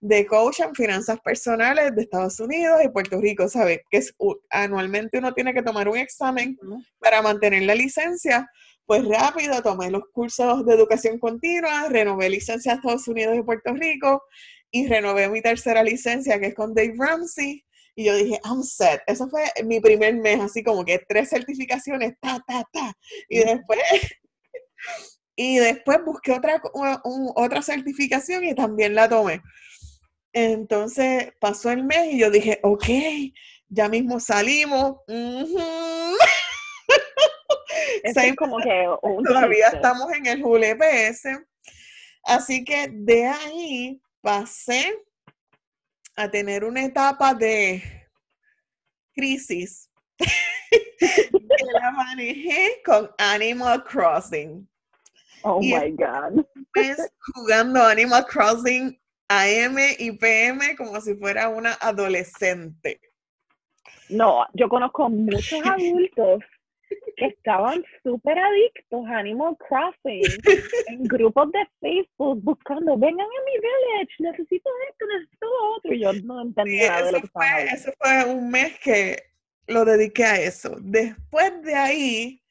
de 0.00 0.26
coach 0.26 0.60
en 0.60 0.74
finanzas 0.74 1.18
personales 1.20 1.94
de 1.94 2.02
Estados 2.02 2.38
Unidos 2.38 2.78
y 2.84 2.90
Puerto 2.90 3.18
Rico, 3.20 3.48
¿sabes? 3.48 3.80
Que 3.90 3.98
es, 3.98 4.14
anualmente 4.50 5.18
uno 5.18 5.32
tiene 5.32 5.54
que 5.54 5.62
tomar 5.62 5.88
un 5.88 5.96
examen 5.96 6.58
para 6.98 7.22
mantener 7.22 7.62
la 7.62 7.74
licencia. 7.74 8.46
Pues 8.84 9.02
rápido 9.06 9.62
tomé 9.62 9.90
los 9.90 10.02
cursos 10.12 10.66
de 10.66 10.74
educación 10.74 11.18
continua, 11.18 11.88
renové 11.88 12.28
licencia 12.28 12.72
a 12.72 12.74
Estados 12.74 13.08
Unidos 13.08 13.34
y 13.38 13.42
Puerto 13.42 13.72
Rico 13.72 14.22
y 14.70 14.86
renové 14.88 15.28
mi 15.30 15.40
tercera 15.40 15.82
licencia 15.82 16.38
que 16.38 16.48
es 16.48 16.54
con 16.54 16.74
Dave 16.74 16.94
Ramsey. 16.98 17.64
Y 17.94 18.04
yo 18.04 18.16
dije, 18.16 18.40
I'm 18.44 18.62
set. 18.62 19.02
Eso 19.06 19.28
fue 19.28 19.44
mi 19.64 19.80
primer 19.80 20.14
mes, 20.16 20.40
así 20.40 20.62
como 20.62 20.84
que 20.84 20.98
tres 21.08 21.30
certificaciones, 21.30 22.14
ta, 22.20 22.42
ta, 22.46 22.64
ta. 22.72 22.94
Y 23.28 23.38
después, 23.38 23.80
y 25.36 25.58
después 25.58 25.98
busqué 26.04 26.32
otra, 26.32 26.60
otra 27.34 27.62
certificación 27.62 28.44
y 28.44 28.54
también 28.54 28.94
la 28.94 29.08
tomé. 29.08 29.40
Entonces 30.32 31.32
pasó 31.38 31.70
el 31.70 31.84
mes 31.84 32.12
y 32.12 32.18
yo 32.18 32.30
dije, 32.30 32.58
ok, 32.62 32.86
ya 33.68 33.88
mismo 33.88 34.18
salimos. 34.18 34.96
es 38.02 38.36
como 38.36 38.58
que 38.58 38.86
todavía 39.28 39.68
estamos 39.68 40.12
en 40.12 40.26
el 40.26 40.42
JULEPS. 40.42 41.22
Así 42.24 42.64
que 42.64 42.88
de 42.90 43.26
ahí 43.26 44.00
pasé 44.20 44.92
a 46.16 46.30
tener 46.30 46.64
una 46.64 46.84
etapa 46.84 47.34
de 47.34 47.82
crisis 49.14 49.90
que 50.18 51.64
la 51.80 51.90
manejé 51.92 52.82
con 52.84 53.10
Animal 53.18 53.84
Crossing. 53.84 54.68
Oh 55.42 55.60
my 55.60 55.90
God. 55.90 56.44
jugando 57.34 57.82
Animal 57.82 58.24
Crossing 58.26 58.98
AM 59.28 59.76
y 59.98 60.12
PM 60.12 60.76
como 60.76 61.00
si 61.00 61.14
fuera 61.14 61.48
una 61.48 61.74
adolescente. 61.80 63.00
No, 64.08 64.46
yo 64.54 64.68
conozco 64.68 65.08
muchos 65.08 65.60
adultos 65.64 66.42
que 67.16 67.26
estaban 67.26 67.84
súper 68.02 68.38
adictos 68.38 69.06
a 69.06 69.18
Animal 69.18 69.56
Crossing 69.58 70.22
en 70.88 71.04
grupos 71.04 71.50
de 71.52 71.66
Facebook 71.80 72.42
buscando, 72.42 72.96
vengan 72.96 73.26
a 73.26 73.44
mi 73.44 73.60
village, 73.60 74.14
necesito 74.18 74.70
esto, 74.90 75.06
necesito 75.06 75.46
otro. 75.76 75.94
Y 75.94 76.00
yo 76.00 76.12
no 76.24 76.42
entendía 76.42 76.88
nada 76.88 77.06
de 77.06 77.12
lo 77.12 77.20
que 77.20 77.28
fue, 77.28 77.64
Eso 77.72 77.92
fue 77.98 78.24
un 78.24 78.50
mes 78.50 78.78
que 78.80 79.16
lo 79.66 79.84
dediqué 79.84 80.24
a 80.24 80.40
eso. 80.40 80.76
Después 80.80 81.62
de 81.62 81.74
ahí, 81.74 82.42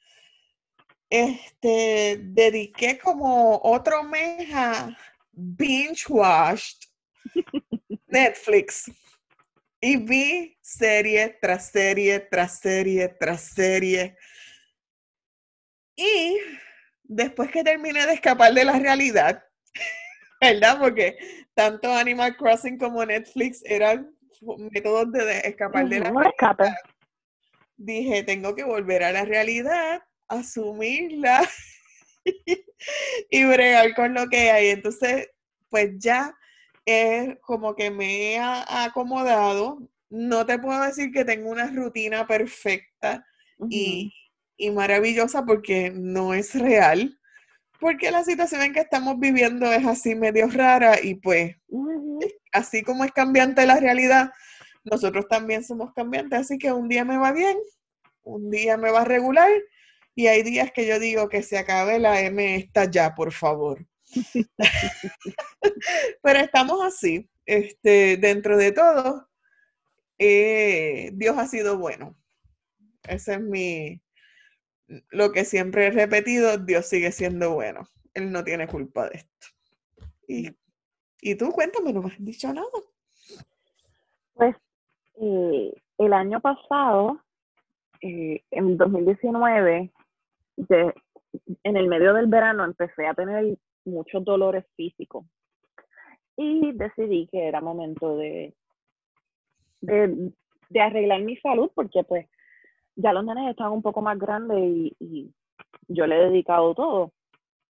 este, 1.09 2.19
dediqué 2.21 2.97
como 2.97 3.59
otro 3.63 4.03
mes 4.03 4.49
a 4.53 4.97
binge 5.31 6.05
watched 6.09 6.87
Netflix 8.07 8.91
y 9.83 9.97
vi 9.97 10.57
serie 10.61 11.37
tras 11.41 11.69
serie, 11.69 12.19
tras 12.19 12.59
serie, 12.59 13.09
tras 13.09 13.41
serie. 13.41 14.15
Y 15.95 16.37
después 17.03 17.51
que 17.51 17.63
terminé 17.63 18.05
de 18.05 18.13
escapar 18.13 18.53
de 18.53 18.65
la 18.65 18.79
realidad, 18.79 19.43
¿verdad? 20.41 20.79
Porque 20.79 21.17
tanto 21.53 21.93
Animal 21.93 22.35
Crossing 22.37 22.77
como 22.77 23.05
Netflix 23.05 23.61
eran 23.65 24.15
métodos 24.71 25.11
de 25.11 25.39
escapar 25.39 25.87
de 25.87 25.99
la 25.99 26.11
realidad. 26.11 26.75
Dije, 27.77 28.23
tengo 28.23 28.55
que 28.55 28.63
volver 28.63 29.03
a 29.03 29.11
la 29.11 29.25
realidad, 29.25 30.03
asumirla 30.27 31.47
y 33.29 33.43
bregar 33.45 33.93
con 33.95 34.13
lo 34.13 34.27
que 34.29 34.51
hay. 34.51 34.69
Entonces, 34.69 35.29
pues 35.69 35.91
ya 35.97 36.35
es 36.85 37.37
como 37.41 37.75
que 37.75 37.91
me 37.91 38.33
he 38.33 38.39
acomodado. 38.39 39.79
No 40.09 40.45
te 40.45 40.59
puedo 40.59 40.81
decir 40.83 41.11
que 41.11 41.25
tengo 41.25 41.49
una 41.49 41.67
rutina 41.67 42.27
perfecta 42.27 43.25
y, 43.69 44.13
maravillosa 44.71 45.45
porque 45.45 45.91
no 45.91 46.33
es 46.33 46.55
real. 46.55 47.19
Porque 47.79 48.11
la 48.11 48.23
situación 48.23 48.61
en 48.61 48.73
que 48.73 48.79
estamos 48.79 49.19
viviendo 49.19 49.71
es 49.71 49.85
así 49.85 50.15
medio 50.15 50.47
rara 50.47 51.01
y 51.01 51.15
pues 51.15 51.55
así 52.51 52.83
como 52.83 53.03
es 53.03 53.11
cambiante 53.11 53.65
la 53.65 53.77
realidad, 53.77 54.31
nosotros 54.85 55.27
también 55.27 55.63
somos 55.63 55.93
cambiantes. 55.93 56.39
Así 56.39 56.57
que 56.57 56.71
un 56.71 56.87
día 56.87 57.03
me 57.03 57.17
va 57.17 57.31
bien, 57.31 57.57
un 58.23 58.49
día 58.49 58.77
me 58.77 58.91
va 58.91 59.03
regular 59.03 59.49
y 60.15 60.27
hay 60.27 60.43
días 60.43 60.71
que 60.71 60.85
yo 60.85 60.99
digo 60.99 61.27
que 61.27 61.43
se 61.43 61.57
acabe 61.57 61.99
la 61.99 62.21
M 62.21 62.55
esta 62.55 62.85
ya, 62.85 63.15
por 63.15 63.33
favor. 63.33 63.85
Pero 66.21 66.39
estamos 66.39 66.85
así, 66.85 67.29
este, 67.45 68.17
dentro 68.17 68.57
de 68.57 68.71
todo, 68.71 69.27
eh, 70.19 71.09
Dios 71.13 71.37
ha 71.37 71.47
sido 71.47 71.77
bueno. 71.77 72.15
Ese 73.07 73.33
es 73.33 73.41
mi, 73.41 74.01
lo 75.09 75.31
que 75.31 75.45
siempre 75.45 75.87
he 75.87 75.91
repetido, 75.91 76.57
Dios 76.57 76.85
sigue 76.87 77.11
siendo 77.11 77.53
bueno. 77.53 77.87
Él 78.13 78.31
no 78.31 78.43
tiene 78.43 78.67
culpa 78.67 79.09
de 79.09 79.17
esto. 79.17 79.47
Y, 80.27 80.49
y 81.21 81.35
tú 81.35 81.51
cuéntame, 81.51 81.93
no 81.93 82.01
me 82.01 82.09
has 82.09 82.23
dicho 82.23 82.53
nada. 82.53 82.67
Pues 84.33 84.55
eh, 85.21 85.73
el 85.97 86.13
año 86.13 86.39
pasado, 86.41 87.19
eh, 88.01 88.43
en 88.51 88.77
2019, 88.77 89.91
en 91.63 91.77
el 91.77 91.87
medio 91.87 92.13
del 92.13 92.27
verano 92.27 92.65
empecé 92.65 93.07
a 93.07 93.13
tener 93.13 93.57
muchos 93.85 94.23
dolores 94.23 94.65
físicos. 94.75 95.25
y 96.35 96.71
decidí 96.73 97.27
que 97.27 97.47
era 97.47 97.61
momento 97.61 98.17
de, 98.17 98.55
de, 99.81 100.31
de 100.69 100.81
arreglar 100.81 101.21
mi 101.21 101.37
salud 101.37 101.71
porque 101.75 102.03
pues 102.03 102.27
ya 102.95 103.13
los 103.13 103.25
nenes 103.25 103.49
estaban 103.49 103.73
un 103.73 103.81
poco 103.81 104.01
más 104.01 104.17
grandes 104.17 104.59
y, 104.99 105.31
yo 105.87 106.07
le 106.07 106.15
he 106.15 106.29
dedicado 106.29 106.73
todo. 106.73 107.11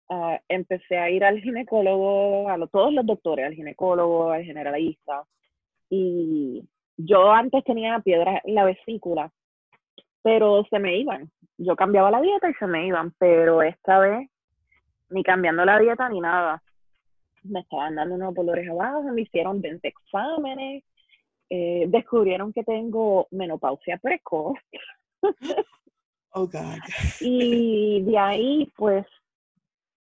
Ah, 0.10 0.40
empecé 0.50 0.98
a 0.98 1.10
ir 1.10 1.24
al 1.24 1.40
ginecólogo, 1.40 2.50
a 2.50 2.68
todos 2.68 2.94
los 2.94 3.06
doctores, 3.06 3.46
al 3.46 3.54
ginecólogo, 3.54 4.30
al 4.32 4.44
generalista. 4.44 5.24
Y 5.90 6.68
yo 6.98 7.32
antes 7.32 7.64
tenía 7.64 8.00
piedras 8.00 8.42
en 8.44 8.56
la 8.56 8.66
vesícula, 8.66 9.32
pero 10.22 10.66
se 10.70 10.80
me 10.80 10.98
iban. 10.98 11.32
Yo 11.58 11.76
cambiaba 11.76 12.12
la 12.12 12.22
dieta 12.22 12.50
y 12.50 12.54
se 12.56 12.68
me 12.68 12.88
iban, 12.88 13.14
pero 13.18 13.62
esta 13.62 14.00
vez 14.00 14.30
ni 15.10 15.24
cambiando 15.24 15.64
la 15.66 15.80
dieta 15.80 16.10
ni 16.10 16.20
nada. 16.20 16.62
Me 17.44 17.62
estaban 17.62 17.96
dando 17.96 18.16
unos 18.16 18.34
dolores 18.34 18.70
abajo, 18.70 19.04
me 19.04 19.22
hicieron 19.22 19.62
20 19.62 19.88
exámenes, 19.88 20.84
eh, 21.50 21.86
descubrieron 21.88 22.54
que 22.54 22.64
tengo 22.64 23.28
menopausia 23.32 23.98
precoz. 23.98 24.58
oh, 26.34 26.48
God. 26.48 26.80
y 27.22 28.04
de 28.04 28.18
ahí, 28.18 28.72
pues, 28.76 29.06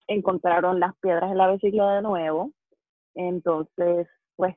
encontraron 0.06 0.80
las 0.80 0.94
piedras 0.96 1.30
en 1.30 1.38
la 1.38 1.48
vesícula 1.48 1.96
de 1.96 2.02
nuevo. 2.02 2.52
Entonces, 3.14 4.08
pues, 4.36 4.56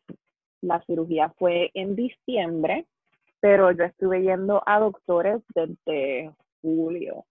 la 0.61 0.81
cirugía 0.85 1.29
fue 1.37 1.69
en 1.73 1.95
diciembre, 1.95 2.85
pero 3.39 3.71
yo 3.71 3.83
estuve 3.83 4.23
yendo 4.23 4.63
a 4.65 4.79
doctores 4.79 5.41
desde 5.53 6.31
julio. 6.61 7.25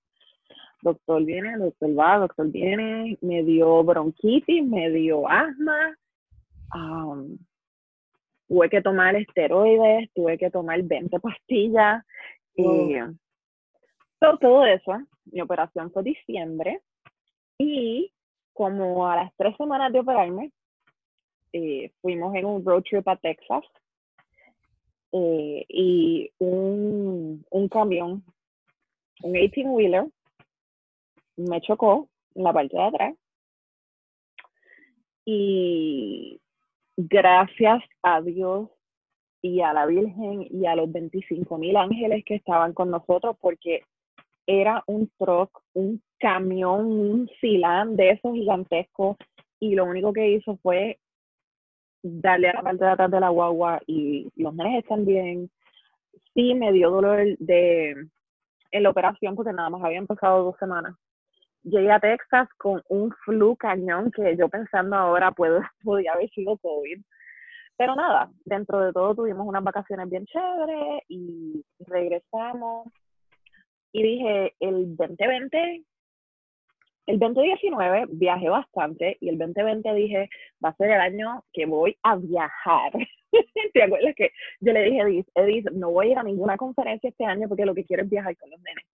Doctor 0.82 1.24
viene, 1.24 1.56
doctor 1.56 1.98
va, 1.98 2.18
doctor 2.18 2.50
viene, 2.50 3.18
me 3.20 3.42
dio 3.42 3.82
bronquitis, 3.82 4.64
me 4.64 4.90
dio 4.90 5.28
asma, 5.28 5.96
tuve 8.48 8.68
que 8.68 8.82
tomar 8.82 9.16
esteroides, 9.16 10.10
tuve 10.14 10.38
que 10.38 10.50
tomar 10.50 10.82
20 10.82 11.18
pastillas, 11.20 12.04
y 12.56 12.96
todo, 14.18 14.38
todo 14.38 14.66
eso. 14.66 14.92
Mi 15.26 15.40
operación 15.40 15.90
fue 15.92 16.02
diciembre 16.02 16.80
y 17.58 18.12
como 18.52 19.06
a 19.06 19.16
las 19.16 19.32
tres 19.36 19.56
semanas 19.56 19.92
de 19.92 20.00
operarme, 20.00 20.50
eh, 21.52 21.92
fuimos 22.00 22.34
en 22.34 22.46
un 22.46 22.64
road 22.64 22.82
trip 22.82 23.06
a 23.06 23.16
Texas 23.16 23.64
eh, 25.12 25.64
y 25.68 26.30
un, 26.38 27.44
un 27.50 27.68
camión, 27.68 28.24
un 29.22 29.32
18-wheeler, 29.32 30.10
me 31.36 31.60
chocó 31.60 32.08
en 32.34 32.44
la 32.44 32.52
parte 32.52 32.76
de 32.76 32.82
atrás 32.82 33.14
y 35.24 36.40
gracias 36.96 37.82
a 38.02 38.22
Dios 38.22 38.70
y 39.46 39.62
a 39.62 39.72
la 39.72 39.86
Virgen 39.86 40.46
y 40.50 40.66
a 40.66 40.74
los 40.74 40.90
25 40.90 41.58
mil 41.58 41.76
ángeles 41.76 42.24
que 42.24 42.34
estaban 42.34 42.72
con 42.72 42.90
nosotros 42.90 43.36
porque 43.40 43.82
era 44.46 44.82
un 44.86 45.10
truck, 45.18 45.50
un 45.74 46.02
camión, 46.18 46.86
un 46.86 47.30
silán 47.40 47.96
de 47.96 48.10
esos 48.10 48.34
gigantescos 48.34 49.16
y 49.60 49.74
lo 49.74 49.84
único 49.84 50.12
que 50.12 50.28
hizo 50.30 50.56
fue 50.62 50.98
darle 52.02 52.50
a 52.50 52.54
la 52.54 52.62
parte 52.62 52.84
de 52.84 52.90
atrás 52.90 53.10
de 53.10 53.20
la 53.20 53.30
guagua 53.30 53.80
y 53.86 54.28
los 54.36 54.54
nenes 54.54 54.82
están 54.82 55.04
bien. 55.04 55.50
Sí 56.34 56.54
me 56.54 56.72
dio 56.72 56.90
dolor 56.90 57.36
de 57.38 57.94
en 58.72 58.82
la 58.82 58.90
operación 58.90 59.34
porque 59.34 59.52
nada 59.52 59.70
más 59.70 59.82
había 59.82 59.98
empezado 59.98 60.44
dos 60.44 60.56
semanas. 60.58 60.94
Llegué 61.62 61.90
a 61.90 62.00
Texas 62.00 62.48
con 62.58 62.82
un 62.88 63.12
flu 63.24 63.56
cañón 63.56 64.10
que 64.12 64.36
yo 64.36 64.48
pensando 64.48 64.96
ahora 64.96 65.32
puedo, 65.32 65.60
podía 65.84 66.12
haber 66.12 66.30
sido 66.30 66.56
COVID. 66.58 67.00
Pero 67.76 67.94
nada, 67.94 68.30
dentro 68.44 68.80
de 68.80 68.92
todo 68.92 69.14
tuvimos 69.14 69.46
unas 69.46 69.62
vacaciones 69.62 70.08
bien 70.08 70.24
chéveres 70.26 71.02
y 71.08 71.64
regresamos. 71.80 72.88
Y 73.92 74.02
dije, 74.02 74.54
el 74.60 74.96
2020 74.96 75.84
el 77.06 77.20
2019 77.20 78.06
viajé 78.10 78.48
bastante 78.48 79.16
y 79.20 79.28
el 79.28 79.38
2020 79.38 79.94
dije, 79.94 80.28
va 80.64 80.70
a 80.70 80.76
ser 80.76 80.90
el 80.90 81.00
año 81.00 81.44
que 81.52 81.64
voy 81.64 81.96
a 82.02 82.16
viajar. 82.16 82.92
¿Te 83.72 83.82
acuerdas 83.82 84.14
que 84.16 84.32
yo 84.60 84.72
le 84.72 84.82
dije 84.82 85.00
a 85.00 85.04
Edith, 85.04 85.28
Edith, 85.34 85.70
no 85.70 85.90
voy 85.90 86.08
a 86.08 86.10
ir 86.10 86.18
a 86.18 86.24
ninguna 86.24 86.56
conferencia 86.56 87.08
este 87.08 87.24
año 87.24 87.48
porque 87.48 87.64
lo 87.64 87.74
que 87.74 87.84
quiero 87.84 88.02
es 88.02 88.10
viajar 88.10 88.36
con 88.36 88.50
los 88.50 88.60
nenes? 88.60 88.84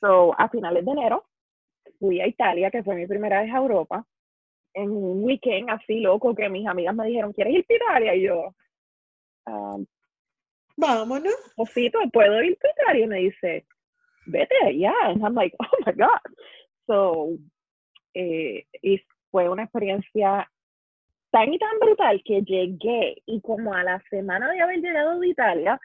So, 0.00 0.34
a 0.38 0.48
finales 0.48 0.84
de 0.84 0.90
enero 0.90 1.24
fui 2.00 2.20
a 2.20 2.26
Italia, 2.26 2.70
que 2.70 2.82
fue 2.82 2.96
mi 2.96 3.06
primera 3.06 3.40
vez 3.40 3.52
a 3.52 3.58
Europa, 3.58 4.04
en 4.76 4.90
un 4.90 5.24
weekend 5.24 5.70
así 5.70 6.00
loco 6.00 6.34
que 6.34 6.48
mis 6.50 6.66
amigas 6.66 6.94
me 6.94 7.06
dijeron, 7.06 7.32
¿quieres 7.32 7.54
ir 7.54 7.64
a 7.70 7.74
Italia? 7.74 8.14
Y 8.14 8.22
yo, 8.22 8.54
um, 9.46 9.86
vámonos. 10.76 11.34
Josito, 11.56 11.98
¿puedo 12.12 12.42
ir 12.42 12.58
a 12.62 12.82
Italia? 12.82 13.04
Y 13.04 13.08
me 13.08 13.18
dice, 13.18 13.66
vete, 14.26 14.76
yeah. 14.76 14.92
And 15.06 15.22
I'm 15.22 15.34
like, 15.34 15.56
oh 15.58 15.78
my 15.86 15.92
God. 15.92 16.20
So, 16.86 17.38
eh, 18.14 18.66
y 18.82 19.00
fue 19.30 19.48
una 19.48 19.64
experiencia 19.64 20.48
tan 21.30 21.52
y 21.52 21.58
tan 21.58 21.78
brutal 21.80 22.22
que 22.22 22.42
llegué 22.42 23.22
y 23.24 23.40
como 23.40 23.72
a 23.72 23.82
la 23.82 24.00
semana 24.10 24.50
de 24.50 24.60
haber 24.60 24.80
llegado 24.80 25.18
de 25.18 25.28
Italia, 25.28 25.80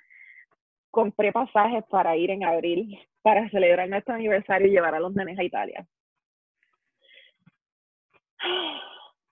compré 0.92 1.32
pasajes 1.32 1.86
para 1.90 2.18
ir 2.18 2.30
en 2.30 2.44
abril 2.44 3.00
para 3.22 3.50
celebrar 3.50 3.88
nuestro 3.88 4.16
aniversario 4.16 4.68
y 4.68 4.72
llevar 4.72 4.96
a 4.96 5.00
los 5.00 5.14
nenes 5.14 5.40
a 5.40 5.44
Italia. 5.44 5.88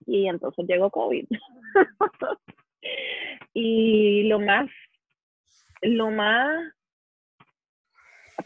Y 0.06 0.26
entonces 0.28 0.66
llegó 0.66 0.90
COVID. 0.90 1.26
y 3.54 4.24
lo 4.24 4.40
más, 4.40 4.68
lo 5.82 6.10
más 6.10 6.72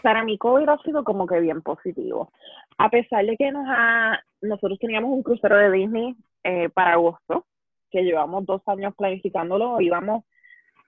para 0.03 0.24
mí 0.24 0.38
COVID 0.38 0.68
ha 0.68 0.79
sido 0.79 1.05
como 1.05 1.27
que 1.27 1.40
bien 1.40 1.62
positivo. 1.62 2.31
A 2.79 2.90
pesar 2.90 3.24
de 3.24 3.37
que 3.37 3.50
nos 3.50 3.64
ha, 3.68 4.20
nosotros 4.42 4.79
teníamos 4.79 5.11
un 5.11 5.22
crucero 5.22 5.57
de 5.57 5.70
Disney 5.70 6.14
eh, 6.42 6.68
para 6.68 6.92
agosto, 6.92 7.46
que 7.90 8.03
llevamos 8.03 8.44
dos 8.44 8.61
años 8.66 8.94
planificándolo, 8.96 9.81
íbamos, 9.81 10.24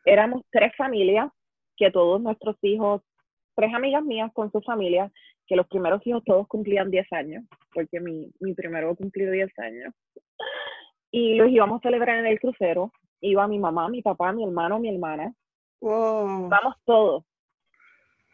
éramos 0.05 0.43
tres 0.51 0.75
familias, 0.77 1.31
que 1.77 1.91
todos 1.91 2.21
nuestros 2.21 2.57
hijos, 2.63 3.03
tres 3.55 3.73
amigas 3.75 4.03
mías 4.03 4.31
con 4.33 4.51
su 4.51 4.61
familia, 4.61 5.11
que 5.47 5.57
los 5.57 5.67
primeros 5.69 6.05
hijos 6.07 6.23
todos 6.25 6.47
cumplían 6.49 6.91
10 6.91 7.13
años, 7.13 7.45
porque 7.73 8.01
mi, 8.01 8.31
mi 8.41 8.55
primero 8.55 8.95
cumplió 8.97 9.31
10 9.31 9.59
años. 9.59 9.95
Y 11.11 11.37
los 11.37 11.49
íbamos 11.49 11.79
a 11.79 11.89
celebrar 11.89 12.19
en 12.19 12.27
el 12.27 12.41
crucero. 12.41 12.93
Iba 13.21 13.47
mi 13.47 13.59
mamá, 13.59 13.89
mi 13.89 14.03
papá, 14.03 14.33
mi 14.33 14.45
hermano, 14.45 14.79
mi 14.79 14.89
hermana. 14.89 15.33
Vamos 15.81 16.75
todos. 16.85 17.25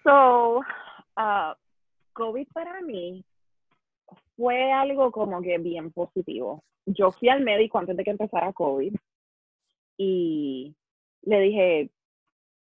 So, 0.02 0.58
uh, 0.58 1.54
COVID 2.14 2.48
para 2.52 2.80
mí 2.80 3.24
fue 4.36 4.72
algo 4.72 5.12
como 5.12 5.40
que 5.42 5.58
bien 5.58 5.92
positivo. 5.92 6.64
Yo 6.86 7.12
fui 7.12 7.28
al 7.28 7.42
médico 7.42 7.78
antes 7.78 7.96
de 7.96 8.04
que 8.04 8.10
empezara 8.10 8.52
COVID 8.52 8.94
y 9.98 10.74
le 11.22 11.40
dije, 11.40 11.90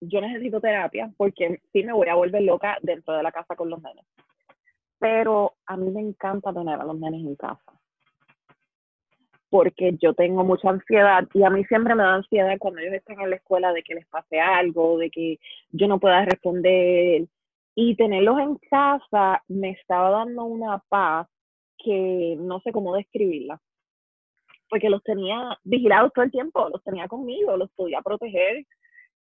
yo 0.00 0.20
necesito 0.20 0.60
terapia 0.60 1.12
porque 1.16 1.60
sí 1.72 1.84
me 1.84 1.92
voy 1.92 2.08
a 2.08 2.14
volver 2.14 2.42
loca 2.42 2.78
dentro 2.82 3.14
de 3.14 3.22
la 3.22 3.32
casa 3.32 3.54
con 3.54 3.70
los 3.70 3.80
nenes. 3.82 4.04
Pero 5.00 5.54
a 5.66 5.76
mí 5.76 5.90
me 5.90 6.00
encanta 6.00 6.52
tener 6.52 6.78
a 6.78 6.84
los 6.84 6.98
nenes 6.98 7.22
en 7.22 7.34
casa 7.34 7.72
porque 9.50 9.96
yo 10.00 10.14
tengo 10.14 10.44
mucha 10.44 10.70
ansiedad 10.70 11.26
y 11.34 11.42
a 11.42 11.50
mí 11.50 11.64
siempre 11.64 11.94
me 11.96 12.04
da 12.04 12.14
ansiedad 12.14 12.56
cuando 12.58 12.80
ellos 12.80 12.94
están 12.94 13.20
en 13.20 13.30
la 13.30 13.36
escuela 13.36 13.72
de 13.72 13.82
que 13.82 13.96
les 13.96 14.06
pase 14.06 14.40
algo, 14.40 14.96
de 14.98 15.10
que 15.10 15.38
yo 15.72 15.88
no 15.88 15.98
pueda 15.98 16.24
responder. 16.24 17.26
Y 17.74 17.96
tenerlos 17.96 18.38
en 18.38 18.56
casa 18.70 19.42
me 19.48 19.70
estaba 19.70 20.10
dando 20.10 20.44
una 20.44 20.78
paz 20.88 21.26
que 21.78 22.36
no 22.38 22.60
sé 22.60 22.72
cómo 22.72 22.94
describirla. 22.94 23.60
Porque 24.68 24.88
los 24.88 25.02
tenía 25.02 25.58
vigilados 25.64 26.12
todo 26.12 26.24
el 26.24 26.30
tiempo, 26.30 26.68
los 26.68 26.82
tenía 26.84 27.08
conmigo, 27.08 27.56
los 27.56 27.70
podía 27.72 28.00
proteger 28.02 28.64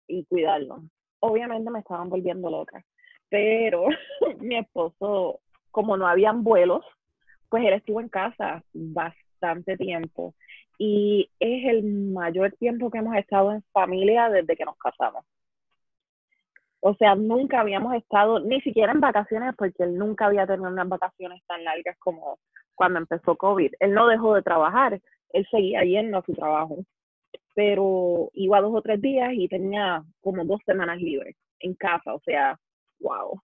y 0.09 0.25
cuidarlos. 0.25 0.81
Obviamente 1.21 1.71
me 1.71 1.81
estaban 1.81 2.09
volviendo 2.09 2.51
loca, 2.51 2.83
pero 3.29 3.89
mi 4.41 4.57
esposo, 4.57 5.41
como 5.75 5.97
no 5.97 6.07
habían 6.07 6.45
vuelos, 6.45 6.85
pues 7.49 7.65
él 7.67 7.73
estuvo 7.73 8.01
en 8.01 8.09
casa 8.09 8.63
bastante 8.73 9.77
tiempo 9.77 10.33
y 10.79 11.29
es 11.41 11.67
el 11.69 11.83
mayor 12.13 12.53
tiempo 12.53 12.93
que 12.93 12.99
hemos 12.99 13.17
estado 13.17 13.51
en 13.51 13.63
familia 13.73 14.31
desde 14.31 14.55
que 14.57 14.65
nos 14.65 14.79
casamos. 14.79 15.25
O 16.79 16.95
sea, 16.95 17.17
nunca 17.17 17.61
habíamos 17.61 17.93
estado 17.97 18.39
ni 18.39 18.61
siquiera 18.61 18.93
en 18.93 19.01
vacaciones 19.01 19.53
porque 19.59 19.83
él 19.83 19.99
nunca 19.99 20.27
había 20.27 20.47
tenido 20.47 20.69
unas 20.69 20.89
vacaciones 20.89 21.43
tan 21.49 21.65
largas 21.65 21.99
como 21.99 22.39
cuando 22.77 23.01
empezó 23.01 23.37
COVID. 23.37 23.73
Él 23.81 23.95
no 23.95 24.07
dejó 24.07 24.37
de 24.37 24.43
trabajar, 24.43 25.01
él 25.31 25.47
seguía 25.51 25.83
yendo 25.83 26.19
a 26.19 26.25
su 26.25 26.35
trabajo, 26.35 26.85
pero 27.55 28.31
iba 28.33 28.61
dos 28.61 28.75
o 28.77 28.83
tres 28.83 29.01
días 29.03 29.33
y 29.33 29.49
tenía 29.49 30.05
como 30.21 30.45
dos 30.45 30.61
semanas 30.67 30.99
libres 31.01 31.35
en 31.59 31.75
casa, 31.75 32.15
o 32.15 32.21
sea, 32.21 32.61
wow. 33.01 33.41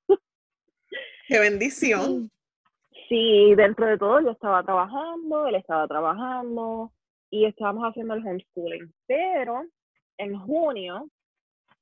Qué 1.30 1.38
bendición 1.38 2.30
sí, 3.10 3.54
dentro 3.56 3.86
de 3.86 3.98
todo 3.98 4.20
yo 4.20 4.30
estaba 4.30 4.62
trabajando, 4.62 5.46
él 5.46 5.56
estaba 5.56 5.86
trabajando, 5.86 6.92
y 7.28 7.44
estábamos 7.44 7.84
haciendo 7.84 8.14
el 8.14 8.26
homeschooling. 8.26 8.94
Pero 9.06 9.64
en 10.16 10.38
junio, 10.38 11.08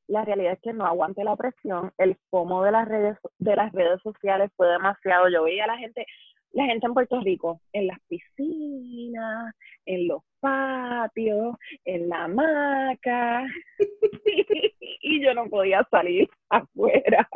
la 0.08 0.24
realidad 0.24 0.54
es 0.54 0.60
que 0.62 0.72
no 0.72 0.86
aguanté 0.86 1.22
la 1.24 1.36
presión, 1.36 1.92
el 1.98 2.16
FOMO 2.30 2.64
de 2.64 2.72
las 2.72 2.88
redes, 2.88 3.18
de 3.38 3.56
las 3.56 3.72
redes 3.72 4.00
sociales 4.02 4.50
fue 4.56 4.68
demasiado. 4.68 5.28
Yo 5.28 5.44
veía 5.44 5.64
a 5.64 5.68
la 5.68 5.76
gente, 5.76 6.06
la 6.52 6.64
gente 6.64 6.86
en 6.86 6.94
Puerto 6.94 7.20
Rico, 7.20 7.60
en 7.72 7.88
las 7.88 7.98
piscinas, 8.08 9.54
en 9.84 10.08
los 10.08 10.22
patios, 10.40 11.56
en 11.84 12.08
la 12.08 12.24
hamaca, 12.24 13.46
y 15.02 15.22
yo 15.22 15.34
no 15.34 15.48
podía 15.50 15.86
salir 15.90 16.28
afuera. 16.48 17.28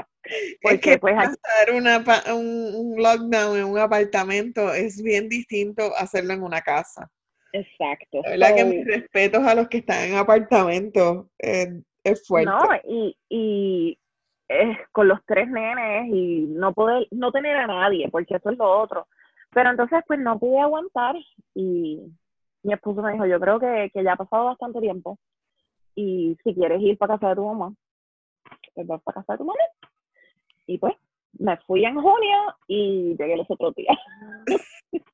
Porque 0.62 0.75
es 0.75 0.81
que 0.81 0.99
pues 0.99 1.14
una, 1.73 2.05
un, 2.35 2.75
un, 2.75 3.03
lockdown 3.03 3.59
en 3.59 3.64
un 3.64 3.79
apartamento 3.79 4.73
es 4.73 5.03
bien 5.03 5.29
distinto 5.29 5.95
hacerlo 5.97 6.35
en 6.35 6.42
una 6.42 6.61
casa. 6.61 7.11
Exacto. 7.53 8.23
La 8.25 8.31
verdad 8.31 8.57
que 8.57 8.64
mis 8.64 8.87
respetos 8.87 9.42
a 9.45 9.55
los 9.55 9.68
que 9.68 9.79
están 9.79 10.11
en 10.11 10.16
apartamentos 10.16 11.27
eh, 11.38 11.83
es 12.05 12.27
fuerte. 12.27 12.51
No, 12.51 12.61
y, 12.85 13.16
y 13.29 13.99
es 14.49 14.79
con 14.92 15.09
los 15.09 15.21
tres 15.27 15.49
nenes 15.49 16.09
y 16.09 16.47
no 16.49 16.73
poder, 16.73 17.07
no 17.11 17.33
tener 17.33 17.57
a 17.57 17.66
nadie, 17.66 18.09
porque 18.11 18.37
eso 18.37 18.51
es 18.51 18.59
lo 18.59 18.81
otro. 18.81 19.07
Pero 19.51 19.71
entonces 19.71 20.01
pues 20.07 20.18
no 20.18 20.38
pude 20.38 20.61
aguantar 20.61 21.16
y 21.55 22.01
mi 22.62 22.73
esposo 22.73 23.03
me 23.03 23.12
dijo, 23.12 23.27
yo 23.27 23.38
creo 23.38 23.61
que, 23.61 23.90
que 23.92 24.03
ya 24.03 24.12
ha 24.12 24.16
pasado 24.16 24.47
bastante 24.47 24.81
tiempo 24.81 25.18
y 25.95 26.37
si 26.42 26.55
quieres 26.55 26.81
ir 26.81 26.97
para 26.97 27.14
casa 27.14 27.31
de 27.31 27.37
tu 27.37 27.47
mamá, 27.47 27.75
pues 28.75 28.87
vas 28.87 29.03
para 29.03 29.23
casa 29.23 29.35
de 29.35 29.38
tu 29.38 29.45
mamá. 29.45 29.59
Y 30.66 30.79
pues 30.79 30.94
me 31.38 31.57
fui 31.66 31.85
en 31.85 31.94
junio 31.94 32.57
y 32.68 33.16
llegué 33.18 33.37
los 33.37 33.51
otros 33.51 33.75
días. 33.75 33.96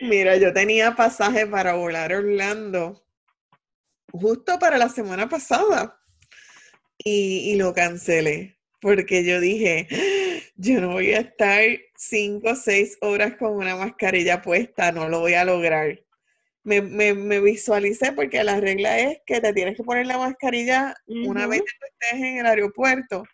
Mira, 0.00 0.36
yo 0.36 0.52
tenía 0.52 0.94
pasaje 0.94 1.46
para 1.46 1.74
volar 1.74 2.12
a 2.12 2.18
Orlando 2.18 3.02
justo 4.12 4.58
para 4.58 4.78
la 4.78 4.88
semana 4.88 5.28
pasada 5.28 6.00
y, 6.98 7.52
y 7.52 7.56
lo 7.56 7.72
cancelé 7.72 8.60
porque 8.80 9.24
yo 9.24 9.40
dije, 9.40 9.88
yo 10.56 10.80
no 10.80 10.92
voy 10.92 11.12
a 11.12 11.20
estar 11.20 11.62
cinco 11.96 12.50
o 12.50 12.56
seis 12.56 12.96
horas 13.00 13.36
con 13.36 13.54
una 13.54 13.76
mascarilla 13.76 14.42
puesta, 14.42 14.90
no 14.92 15.08
lo 15.08 15.20
voy 15.20 15.34
a 15.34 15.44
lograr. 15.44 16.00
Me, 16.62 16.82
me, 16.82 17.14
me, 17.14 17.40
visualicé 17.40 18.12
porque 18.12 18.44
la 18.44 18.60
regla 18.60 18.98
es 18.98 19.18
que 19.26 19.40
te 19.40 19.52
tienes 19.52 19.76
que 19.76 19.82
poner 19.82 20.06
la 20.06 20.18
mascarilla 20.18 20.94
una 21.06 21.46
vez 21.46 21.62
que 21.62 21.86
estés 21.86 22.20
en 22.20 22.38
el 22.38 22.46
aeropuerto. 22.46 23.24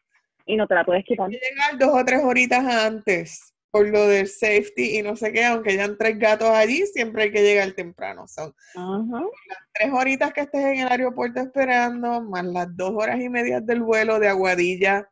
Y 0.47 0.57
no 0.57 0.67
te 0.67 0.75
la 0.75 0.85
puedes 0.85 1.05
quitar. 1.05 1.29
llegar 1.29 1.79
dos 1.79 1.91
o 1.93 2.05
tres 2.05 2.21
horitas 2.23 2.65
antes 2.65 3.53
por 3.77 3.89
lo 3.89 4.07
del 4.07 4.27
safety 4.27 4.99
y 4.99 5.03
no 5.03 5.17
sé 5.17 5.33
qué, 5.33 5.45
aunque 5.45 5.73
hayan 5.73 5.99
tres 5.99 6.19
gatos 6.19 6.49
allí, 6.49 6.87
siempre 6.87 7.25
hay 7.25 7.31
que 7.31 7.43
llegar 7.43 7.73
temprano. 7.73 8.27
Son 8.27 8.55
las 8.75 9.59
tres 9.75 9.93
horitas 9.93 10.33
que 10.33 10.41
estés 10.41 10.65
en 10.65 10.79
el 10.79 10.89
aeropuerto 10.89 11.41
esperando, 11.41 12.23
más 12.23 12.45
las 12.47 12.75
dos 12.75 12.93
horas 12.95 13.21
y 13.21 13.29
media 13.29 13.61
del 13.61 13.83
vuelo 13.83 14.19
de 14.19 14.29
Aguadilla 14.29 15.07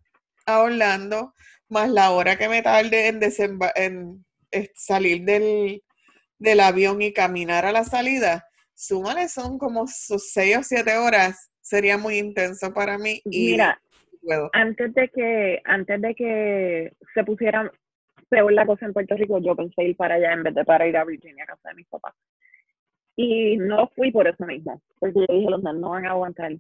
a 0.47 0.61
Orlando, 0.61 1.35
más 1.69 1.91
la 1.91 2.11
hora 2.13 2.39
que 2.39 2.49
me 2.49 2.63
tarde 2.63 3.09
en, 3.09 3.21
en 3.77 4.25
salir 4.75 5.25
del, 5.25 5.83
del, 6.39 6.61
avión 6.61 7.03
y 7.03 7.13
caminar 7.13 7.67
a 7.67 7.73
la 7.73 7.85
salida, 7.85 8.47
súmale, 8.75 9.29
son 9.29 9.59
como 9.59 9.87
sus 9.87 10.31
seis 10.33 10.57
o 10.57 10.63
siete 10.63 10.97
horas, 10.97 11.51
sería 11.61 11.99
muy 11.99 12.17
intenso 12.17 12.73
para 12.73 12.97
mí. 12.97 13.21
Y 13.27 13.53
Mira, 13.53 13.79
antes 14.53 14.95
de 14.95 15.09
que, 15.09 15.61
antes 15.65 16.01
de 16.01 16.15
que 16.15 16.93
se 17.15 17.25
pusieran 17.25 17.71
peor 18.29 18.53
la 18.53 18.67
cosa 18.67 18.87
en 18.87 18.93
Puerto 18.93 19.15
Rico, 19.17 19.39
yo 19.39 19.55
pensé 19.55 19.85
ir 19.85 19.97
para 19.97 20.17
allá 20.17 20.33
en 20.33 20.43
vez 20.43 20.55
de 20.55 20.65
para 20.65 20.87
ir 20.87 20.97
a 20.97 21.05
Virginia 21.05 21.45
a 21.45 21.49
casa 21.49 21.69
de 21.69 21.75
mis 21.75 21.87
papás. 21.87 22.15
Y 23.17 23.57
no 23.59 23.89
fui 23.95 24.11
por 24.11 24.27
eso 24.27 24.45
mismo, 24.45 24.83
porque 24.99 25.21
yo 25.21 25.35
dije, 25.35 25.51
los 25.51 25.63
no 25.63 25.91
van 25.91 26.07
a 26.07 26.11
aguantar 26.11 26.53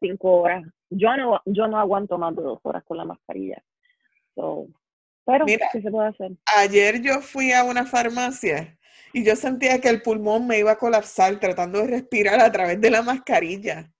cinco 0.00 0.42
horas 0.42 0.64
yo 0.90 1.16
no, 1.16 1.40
yo 1.44 1.66
no 1.66 1.78
aguanto 1.78 2.18
más 2.18 2.34
de 2.36 2.42
dos 2.42 2.60
horas 2.62 2.84
con 2.84 2.96
la 2.96 3.04
mascarilla. 3.04 3.62
pero, 4.34 5.44
Mira, 5.44 5.68
¿qué 5.72 5.82
se 5.82 5.90
puede 5.90 6.08
hacer? 6.08 6.32
Ayer 6.56 7.02
yo 7.02 7.20
fui 7.20 7.52
a 7.52 7.64
una 7.64 7.84
farmacia 7.84 8.78
y 9.12 9.24
yo 9.24 9.34
sentía 9.34 9.80
que 9.80 9.88
el 9.88 10.02
pulmón 10.02 10.46
me 10.46 10.58
iba 10.58 10.72
a 10.72 10.78
colapsar 10.78 11.38
tratando 11.40 11.80
de 11.80 11.88
respirar 11.88 12.40
a 12.40 12.52
través 12.52 12.80
de 12.80 12.90
la 12.90 13.02
mascarilla. 13.02 13.90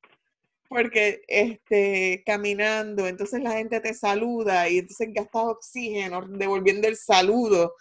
Porque 0.69 1.23
este, 1.29 2.23
caminando, 2.27 3.07
entonces 3.07 3.43
la 3.43 3.53
gente 3.53 3.81
te 3.81 3.95
saluda 3.95 4.69
y 4.69 4.79
entonces 4.79 5.09
gastas 5.13 5.43
oxígeno, 5.45 6.27
devolviendo 6.29 6.89
el 6.89 6.97
saludo. 6.97 7.75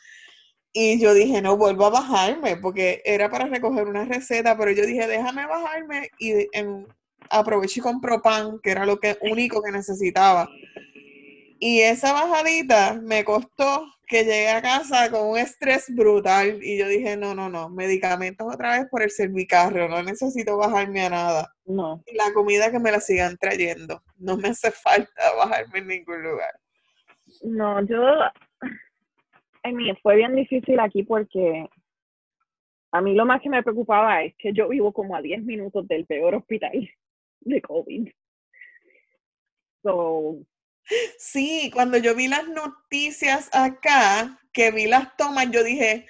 Y 0.72 1.00
yo 1.00 1.14
dije, 1.14 1.42
no, 1.42 1.58
vuelvo 1.58 1.86
a 1.86 1.90
bajarme, 1.90 2.58
porque 2.58 3.02
era 3.06 3.30
para 3.30 3.46
recoger 3.46 3.88
una 3.88 4.06
receta, 4.06 4.58
pero 4.58 4.72
yo 4.72 4.86
dije, 4.86 5.08
déjame 5.08 5.46
bajarme 5.48 6.10
y 6.20 6.48
en 6.52 6.86
aproveché 7.30 7.80
y 7.80 7.84
compró 7.84 8.22
pan, 8.22 8.60
que 8.62 8.72
era 8.72 8.86
lo 8.86 9.00
que, 9.00 9.18
único 9.22 9.62
que 9.62 9.72
necesitaba. 9.72 10.50
Y 11.60 11.80
esa 11.80 12.14
bajadita 12.14 13.00
me 13.02 13.24
costó 13.24 13.86
que 14.08 14.24
llegué 14.24 14.50
a 14.50 14.62
casa 14.62 15.10
con 15.10 15.30
un 15.30 15.38
estrés 15.38 15.94
brutal 15.94 16.60
y 16.62 16.78
yo 16.78 16.88
dije, 16.88 17.18
no, 17.18 17.34
no, 17.34 17.50
no, 17.50 17.70
medicamentos 17.70 18.48
otra 18.54 18.78
vez 18.78 18.88
por 18.90 19.02
el 19.02 19.10
servicarro, 19.10 19.88
no 19.88 20.04
necesito 20.04 20.58
bajarme 20.58 21.02
a 21.02 21.10
nada. 21.10 21.54
No. 21.66 22.04
Y 22.06 22.16
la 22.16 22.34
comida 22.34 22.72
que 22.72 22.80
me 22.80 22.92
la 22.92 23.00
sigan 23.00 23.38
trayendo, 23.38 24.02
no 24.18 24.38
me 24.38 24.50
hace 24.50 24.72
falta 24.72 25.36
bajarme 25.38 25.80
en 25.80 25.88
ningún 25.88 26.24
lugar. 26.24 26.60
No, 27.44 27.86
yo, 27.86 28.02
a 29.64 29.72
mí 29.72 29.92
fue 30.02 30.16
bien 30.16 30.36
difícil 30.36 30.80
aquí 30.80 31.04
porque 31.04 31.68
a 32.92 33.02
mí 33.02 33.14
lo 33.14 33.26
más 33.26 33.42
que 33.42 33.50
me 33.50 33.64
preocupaba 33.64 34.24
es 34.24 34.36
que 34.38 34.54
yo 34.54 34.70
vivo 34.70 34.94
como 34.94 35.16
a 35.16 35.22
10 35.22 35.44
minutos 35.44 35.88
del 35.88 36.06
peor 36.06 36.36
hospital 36.36 36.90
de 37.42 37.62
COVID. 37.62 38.10
So, 39.84 40.38
sí, 41.18 41.72
cuando 41.74 41.98
yo 41.98 42.16
vi 42.16 42.28
las 42.28 42.48
noticias 42.48 43.50
acá, 43.54 44.40
que 44.54 44.72
vi 44.72 44.88
las 44.88 45.16
tomas, 45.18 45.50
yo 45.52 45.64
dije, 45.64 46.08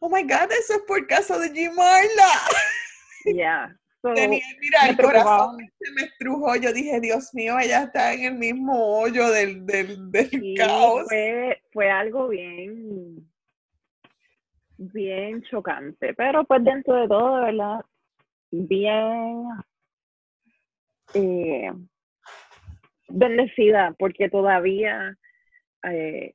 oh 0.00 0.08
my 0.08 0.22
God, 0.22 0.50
eso 0.52 0.74
es 0.74 0.82
por 0.86 1.06
caso 1.06 1.38
de 1.38 1.50
Gimarla. 1.50 2.06
Yeah. 3.24 3.76
Tenía, 4.14 4.44
mira, 4.60 4.88
el 4.88 4.96
corazón 4.96 5.56
se 5.80 5.92
me 5.94 6.02
estrujó. 6.02 6.54
Yo 6.54 6.72
dije, 6.72 7.00
Dios 7.00 7.34
mío, 7.34 7.58
ella 7.58 7.82
está 7.82 8.12
en 8.12 8.22
el 8.22 8.34
mismo 8.34 9.00
hoyo 9.00 9.28
del, 9.32 9.66
del, 9.66 10.12
del 10.12 10.54
caos. 10.56 11.06
Fue, 11.08 11.60
fue 11.72 11.90
algo 11.90 12.28
bien, 12.28 13.28
bien 14.76 15.42
chocante. 15.50 16.14
Pero 16.14 16.44
pues 16.44 16.62
dentro 16.62 16.94
de 16.94 17.08
todo, 17.08 17.42
¿verdad? 17.42 17.84
Bien 18.52 19.48
eh, 21.14 21.72
bendecida 23.08 23.94
porque 23.98 24.28
todavía 24.28 25.16
eh, 25.84 26.34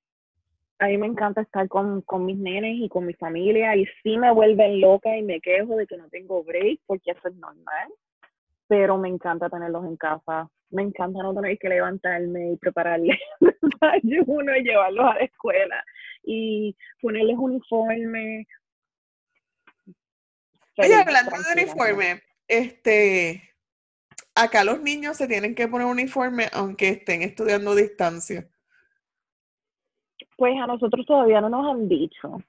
a 0.80 0.88
mí 0.88 0.98
me 0.98 1.08
encanta 1.08 1.42
estar 1.42 1.68
con, 1.68 2.02
con, 2.02 2.26
mis 2.26 2.38
nenes 2.38 2.76
y 2.80 2.90
con 2.90 3.06
mi 3.06 3.14
familia 3.14 3.76
y 3.76 3.86
sí 4.02 4.18
me 4.18 4.32
vuelven 4.34 4.82
loca 4.82 5.16
y 5.16 5.22
me 5.22 5.40
quejo 5.40 5.76
de 5.76 5.86
que 5.86 5.98
no 5.98 6.10
tengo 6.10 6.44
break 6.44 6.80
porque 6.88 7.12
eso 7.12 7.28
es 7.28 7.36
normal, 7.36 7.90
pero 8.68 8.98
me 8.98 9.08
encanta 9.08 9.50
tenerlos 9.50 9.86
en 9.86 9.96
casa, 9.98 10.50
me 10.72 10.82
encanta 10.82 11.22
no 11.22 11.36
tener 11.36 11.60
que 11.60 11.70
levantarme 11.70 12.54
y 12.54 12.58
prepararles 12.58 13.18
desayuno 13.62 14.56
y 14.58 14.64
llevarlos 14.64 15.06
a 15.06 15.16
la 15.16 15.22
escuela 15.22 15.84
y 16.24 16.76
ponerles 17.00 17.38
uniforme. 17.38 18.48
Oye, 20.78 20.96
hablando 20.96 21.32
de 21.32 21.62
uniforme, 21.62 22.24
este, 22.48 23.51
acá 24.36 24.64
los 24.64 24.82
niños 24.82 25.18
se 25.18 25.28
tienen 25.28 25.56
que 25.56 25.68
poner 25.68 25.88
uniforme 25.88 26.48
aunque 26.54 26.90
estén 26.90 27.22
estudiando 27.22 27.72
a 27.72 27.76
distancia. 27.76 28.48
Pues 30.38 30.54
a 30.62 30.68
nosotros 30.68 31.06
todavía 31.06 31.42
no 31.42 31.50
nos 31.50 31.72
han 31.72 31.88
dicho, 31.88 32.42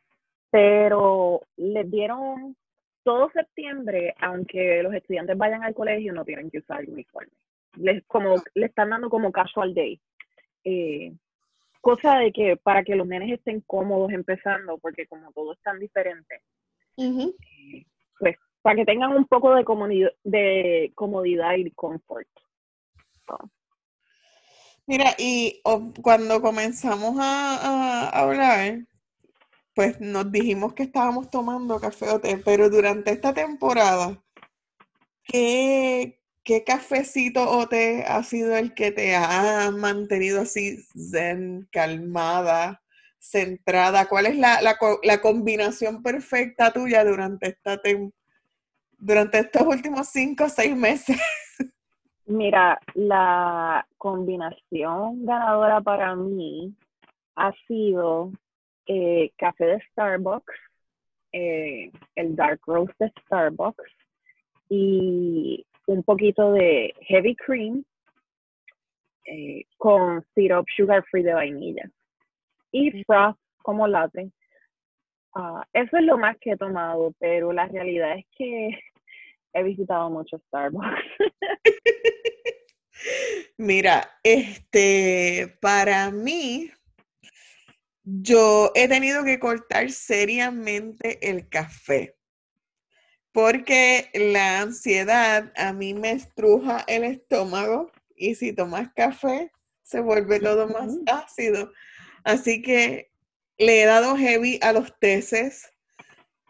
pero 0.50 1.42
les 1.56 1.90
dieron 1.90 2.56
todo 3.02 3.30
septiembre, 3.30 4.14
aunque 4.20 4.82
los 4.82 4.94
estudiantes 4.94 5.36
vayan 5.36 5.64
al 5.64 5.74
colegio, 5.74 6.12
no 6.12 6.24
tienen 6.24 6.50
que 6.50 6.58
usar 6.58 6.82
el 6.82 6.90
uniforme. 6.90 7.32
Les, 7.74 8.04
como, 8.06 8.36
le 8.54 8.66
están 8.66 8.90
dando 8.90 9.10
como 9.10 9.32
casual 9.32 9.74
day. 9.74 10.00
Eh, 10.64 11.12
cosa 11.80 12.18
de 12.18 12.32
que 12.32 12.56
para 12.56 12.84
que 12.84 12.94
los 12.94 13.06
nenes 13.06 13.32
estén 13.32 13.60
cómodos 13.62 14.12
empezando, 14.12 14.78
porque 14.78 15.06
como 15.06 15.32
todo 15.32 15.52
es 15.52 15.60
tan 15.62 15.78
diferente, 15.78 16.42
eh, 16.96 17.84
pues 18.18 18.36
para 18.62 18.76
que 18.76 18.84
tengan 18.84 19.12
un 19.12 19.26
poco 19.26 19.54
de, 19.54 19.64
comodidad, 19.64 20.10
de 20.22 20.92
y 21.58 21.70
confort. 21.72 22.28
Mira, 24.86 25.14
y 25.18 25.60
cuando 26.00 26.40
comenzamos 26.40 27.16
a, 27.20 28.08
hablar, 28.08 28.86
pues 29.74 30.00
nos 30.00 30.30
dijimos 30.30 30.74
que 30.74 30.84
estábamos 30.84 31.30
tomando 31.30 31.80
café 31.80 32.08
o 32.10 32.20
té, 32.20 32.36
pero 32.44 32.70
durante 32.70 33.10
esta 33.10 33.34
temporada, 33.34 34.22
¿qué, 35.24 36.20
qué 36.44 36.64
cafecito 36.64 37.48
o 37.48 37.68
té 37.68 38.04
ha 38.06 38.22
sido 38.22 38.56
el 38.56 38.74
que 38.74 38.92
te 38.92 39.14
ha 39.14 39.70
mantenido 39.72 40.42
así 40.42 40.78
zen, 41.10 41.68
calmada, 41.72 42.82
centrada? 43.18 44.08
¿Cuál 44.08 44.26
es 44.26 44.36
la, 44.36 44.60
la, 44.62 44.78
la 45.02 45.20
combinación 45.20 46.02
perfecta 46.02 46.72
tuya 46.72 47.04
durante 47.04 47.48
esta 47.48 47.80
temporada? 47.80 48.21
Durante 49.02 49.40
estos 49.40 49.62
últimos 49.62 50.08
cinco 50.08 50.44
o 50.44 50.48
seis 50.48 50.76
meses? 50.76 51.20
Mira, 52.26 52.78
la 52.94 53.84
combinación 53.98 55.26
ganadora 55.26 55.80
para 55.80 56.14
mí 56.14 56.72
ha 57.34 57.52
sido 57.66 58.30
eh, 58.86 59.32
café 59.36 59.64
de 59.66 59.80
Starbucks, 59.90 60.54
eh, 61.32 61.90
el 62.14 62.36
Dark 62.36 62.60
Roast 62.66 62.96
de 63.00 63.12
Starbucks 63.22 63.90
y 64.68 65.66
un 65.86 66.02
poquito 66.04 66.52
de 66.52 66.94
heavy 67.00 67.34
cream 67.34 67.84
eh, 69.24 69.64
con 69.78 70.24
syrup 70.34 70.66
sugar 70.76 71.04
free 71.10 71.24
de 71.24 71.34
vainilla 71.34 71.90
y 72.70 73.02
frost 73.02 73.40
como 73.62 73.88
latte. 73.88 74.30
Ah, 75.34 75.66
eso 75.72 75.96
es 75.96 76.04
lo 76.04 76.18
más 76.18 76.36
que 76.38 76.52
he 76.52 76.56
tomado, 76.56 77.12
pero 77.18 77.52
la 77.52 77.66
realidad 77.66 78.18
es 78.18 78.26
que 78.36 78.78
he 79.54 79.62
visitado 79.62 80.10
mucho 80.10 80.38
Starbucks. 80.48 80.88
Mira, 83.58 84.18
este, 84.22 85.56
para 85.60 86.10
mí, 86.10 86.70
yo 88.04 88.72
he 88.74 88.88
tenido 88.88 89.24
que 89.24 89.38
cortar 89.38 89.90
seriamente 89.90 91.28
el 91.28 91.48
café 91.48 92.16
porque 93.32 94.10
la 94.12 94.60
ansiedad 94.60 95.52
a 95.56 95.72
mí 95.72 95.94
me 95.94 96.12
estruja 96.12 96.84
el 96.86 97.04
estómago 97.04 97.90
y 98.14 98.34
si 98.34 98.52
tomas 98.52 98.92
café 98.94 99.50
se 99.82 100.00
vuelve 100.00 100.38
todo 100.38 100.68
más 100.68 100.92
ácido. 101.06 101.72
Así 102.24 102.62
que 102.62 103.10
le 103.58 103.82
he 103.82 103.86
dado 103.86 104.16
heavy 104.16 104.60
a 104.62 104.72
los 104.72 104.96
teces. 105.00 105.72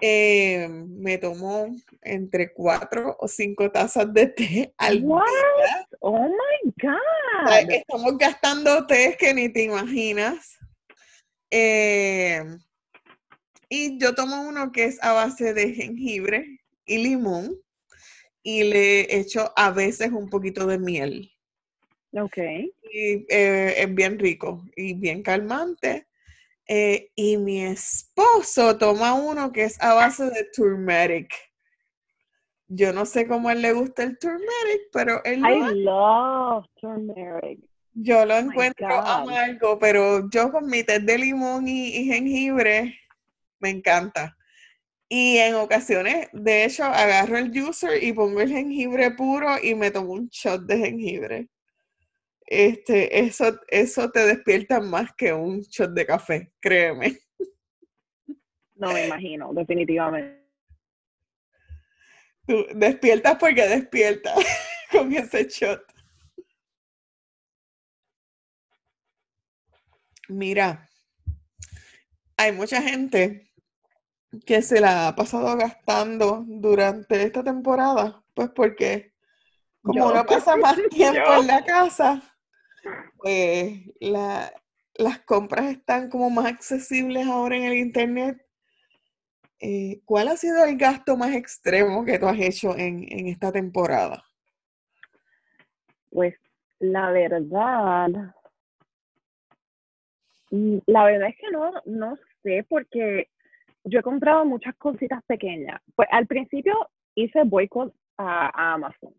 Eh, 0.05 0.67
me 0.69 1.17
tomo 1.17 1.77
entre 2.03 2.53
cuatro 2.53 3.17
o 3.21 3.29
cinco 3.29 3.71
tazas 3.71 4.13
de 4.13 4.27
té 4.27 4.75
al 4.77 5.01
día. 5.01 5.89
Oh 6.01 6.27
my 6.27 6.73
God. 6.83 7.71
Estamos 7.71 8.19
gastando 8.19 8.85
té 8.85 9.17
que 9.17 9.33
ni 9.33 9.49
te 9.49 9.63
imaginas. 9.63 10.59
Eh, 11.53 12.43
y 13.69 13.97
yo 14.01 14.13
tomo 14.13 14.43
uno 14.43 14.73
que 14.73 14.87
es 14.87 14.99
a 15.05 15.13
base 15.13 15.55
de 15.55 15.73
jengibre 15.73 16.59
y 16.85 16.99
limón 16.99 17.57
y 18.43 18.65
le 18.65 19.17
echo 19.17 19.53
a 19.55 19.71
veces 19.71 20.11
un 20.11 20.29
poquito 20.29 20.67
de 20.67 20.81
miel. 20.81 21.31
Ok. 22.11 22.39
Y 22.93 23.25
eh, 23.29 23.75
es 23.77 23.95
bien 23.95 24.19
rico 24.19 24.65
y 24.75 24.95
bien 24.95 25.23
calmante. 25.23 26.09
Eh, 26.67 27.11
y 27.15 27.37
mi 27.37 27.65
esposo 27.65 28.79
toma 28.79 29.15
uno 29.15 29.53
que 29.53 29.65
es 29.65 29.81
a 29.83 29.95
base 29.95 30.25
de 30.25 30.49
turmeric. 30.55 31.35
Yo 32.69 32.93
no 32.93 33.05
sé 33.05 33.27
cómo 33.27 33.49
a 33.49 33.53
él 33.53 33.63
le 33.63 33.73
gusta 33.73 34.03
el 34.03 34.19
turmeric, 34.19 34.89
pero 34.93 35.23
él 35.25 35.41
I 35.41 35.75
love 35.85 36.67
turmeric. 36.81 37.61
Yo 37.95 38.25
lo 38.25 38.35
oh 38.35 38.39
encuentro 38.39 38.89
amargo, 38.89 39.79
pero 39.79 40.31
yo 40.31 40.51
con 40.51 40.67
mi 40.67 40.83
té 40.83 40.99
de 41.01 41.19
limón 41.19 41.69
y, 41.69 42.05
jengibre 42.07 42.99
me 43.61 43.71
encanta. 43.71 44.37
Y 45.09 45.37
en 45.37 45.55
ocasiones, 45.57 46.29
de 46.33 46.65
hecho, 46.65 46.85
agarro 46.85 47.37
el 47.37 47.51
juicer 47.51 48.03
y 48.03 48.15
pongo 48.15 48.41
el 48.41 48.49
jengibre 48.49 49.11
puro 49.11 49.49
y 49.63 49.75
me 49.75 49.91
tomo 49.91 50.15
un 50.15 50.29
shot 50.29 50.63
de 50.63 50.79
jengibre. 50.79 51.49
Este, 52.55 53.19
eso, 53.19 53.59
eso 53.69 54.11
te 54.11 54.27
despierta 54.27 54.79
más 54.79 55.15
que 55.15 55.33
un 55.33 55.63
shot 55.63 55.93
de 55.93 56.05
café, 56.05 56.53
créeme. 56.61 57.19
No 58.75 58.93
me 58.93 59.07
imagino, 59.07 59.55
definitivamente. 59.55 60.45
Tú 62.47 62.67
despiertas 62.75 63.39
porque 63.41 63.67
despiertas 63.67 64.35
con 64.93 65.11
ese 65.15 65.49
shot. 65.49 65.83
Mira, 70.29 70.91
hay 72.37 72.53
mucha 72.53 72.83
gente 72.83 73.51
que 74.45 74.61
se 74.61 74.79
la 74.79 75.09
ha 75.09 75.17
pasado 75.17 75.57
gastando 75.57 76.45
durante 76.47 77.23
esta 77.23 77.43
temporada, 77.43 78.23
pues 78.35 78.51
porque 78.51 79.15
como 79.81 80.09
uno 80.09 80.27
pasa 80.27 80.55
más 80.57 80.77
tiempo 80.91 81.33
en 81.41 81.47
la 81.47 81.65
casa, 81.65 82.23
pues 83.19 83.81
las 84.01 85.19
compras 85.25 85.67
están 85.67 86.11
como 86.11 86.31
más 86.31 86.47
accesibles 86.47 87.27
ahora 87.27 87.57
en 87.57 87.65
el 87.65 87.75
internet. 87.75 88.45
Eh, 89.61 90.01
¿Cuál 90.05 90.29
ha 90.29 90.37
sido 90.37 90.65
el 90.65 90.77
gasto 90.77 91.17
más 91.17 91.35
extremo 91.35 92.05
que 92.05 92.19
tú 92.19 92.27
has 92.27 92.39
hecho 92.39 92.77
en, 92.77 93.07
en 93.09 93.29
esta 93.29 93.53
temporada? 93.53 94.25
Pues 96.11 96.35
la 96.81 97.11
verdad, 97.13 98.09
mm, 100.51 100.79
la 100.87 101.05
verdad 101.05 101.29
es 101.29 101.37
que 101.37 101.51
no, 101.53 101.73
no 101.87 102.19
sé 102.43 102.67
porque 102.69 103.29
yo 103.85 104.01
he 104.01 104.03
comprado 104.03 104.45
muchas 104.45 104.75
cositas 104.77 105.23
pequeñas. 105.25 105.81
Pues 105.95 106.09
al 106.11 106.27
principio 106.27 106.91
hice 107.15 107.45
boicot 107.45 107.95
a, 108.19 108.75
Amazon 108.75 109.15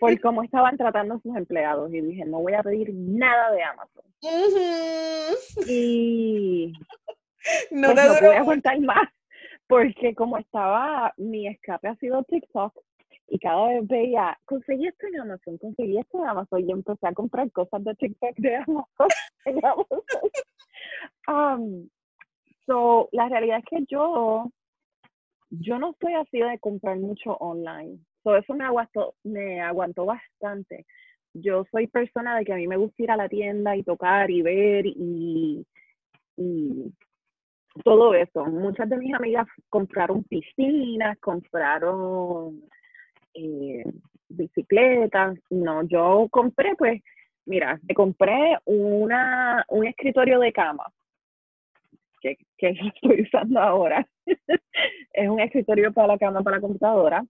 por 0.00 0.20
cómo 0.20 0.42
estaban 0.42 0.76
tratando 0.76 1.14
a 1.14 1.20
sus 1.20 1.34
empleados 1.36 1.92
y 1.92 2.00
dije, 2.00 2.24
no 2.24 2.40
voy 2.40 2.54
a 2.54 2.62
pedir 2.62 2.92
nada 2.94 3.50
de 3.52 3.62
Amazon. 3.62 4.04
Y 5.66 6.72
no, 7.70 7.94
pues, 7.94 8.20
no 8.22 8.26
voy 8.28 8.36
a 8.36 8.44
contar 8.44 8.80
más 8.80 9.08
porque 9.66 10.14
como 10.14 10.36
estaba, 10.38 11.14
mi 11.16 11.46
escape 11.46 11.88
ha 11.88 11.96
sido 11.96 12.22
TikTok 12.24 12.74
y 13.28 13.38
cada 13.38 13.68
vez 13.68 13.86
veía, 13.86 14.38
conseguí 14.44 14.86
esto 14.86 15.06
en 15.06 15.20
Amazon, 15.20 15.56
conseguí 15.56 15.98
esto 15.98 16.18
en 16.18 16.28
Amazon 16.28 16.68
y 16.68 16.72
empecé 16.72 17.06
a 17.06 17.14
comprar 17.14 17.50
cosas 17.52 17.82
de 17.82 17.94
TikTok 17.94 18.36
de 18.36 18.56
Amazon. 18.56 19.08
En 19.44 19.58
Amazon. 19.64 20.00
Um, 21.26 21.88
So, 22.66 23.08
la 23.12 23.28
realidad 23.28 23.58
es 23.58 23.64
que 23.64 23.84
yo, 23.88 24.50
yo 25.50 25.78
no 25.78 25.90
estoy 25.90 26.14
así 26.14 26.38
de 26.38 26.58
comprar 26.60 26.98
mucho 26.98 27.36
online. 27.36 27.98
So, 28.22 28.36
eso 28.36 28.54
me 28.54 28.64
aguantó, 28.64 29.14
me 29.24 29.60
aguantó 29.60 30.06
bastante. 30.06 30.86
Yo 31.34 31.64
soy 31.70 31.86
persona 31.86 32.36
de 32.36 32.44
que 32.44 32.52
a 32.52 32.56
mí 32.56 32.66
me 32.68 32.76
gusta 32.76 33.02
ir 33.02 33.10
a 33.10 33.16
la 33.16 33.28
tienda 33.28 33.76
y 33.76 33.82
tocar 33.82 34.30
y 34.30 34.42
ver 34.42 34.86
y, 34.86 35.66
y 36.36 36.92
todo 37.84 38.14
eso. 38.14 38.44
Muchas 38.46 38.88
de 38.88 38.96
mis 38.98 39.14
amigas 39.14 39.46
compraron 39.68 40.24
piscinas, 40.24 41.18
compraron 41.18 42.62
eh, 43.34 43.84
bicicletas. 44.28 45.38
No, 45.50 45.82
yo 45.84 46.28
compré, 46.30 46.74
pues, 46.76 47.02
mira, 47.46 47.80
me 47.88 47.94
compré 47.94 48.58
una, 48.64 49.64
un 49.68 49.86
escritorio 49.86 50.38
de 50.38 50.52
cama 50.52 50.84
que, 52.20 52.36
que 52.56 52.68
estoy 52.94 53.22
usando 53.22 53.60
ahora. 53.60 54.06
es 55.12 55.28
un 55.28 55.40
escritorio 55.40 55.92
para 55.92 56.08
la 56.08 56.18
cama, 56.18 56.42
para 56.42 56.56
la 56.56 56.62
computadora. 56.62 57.24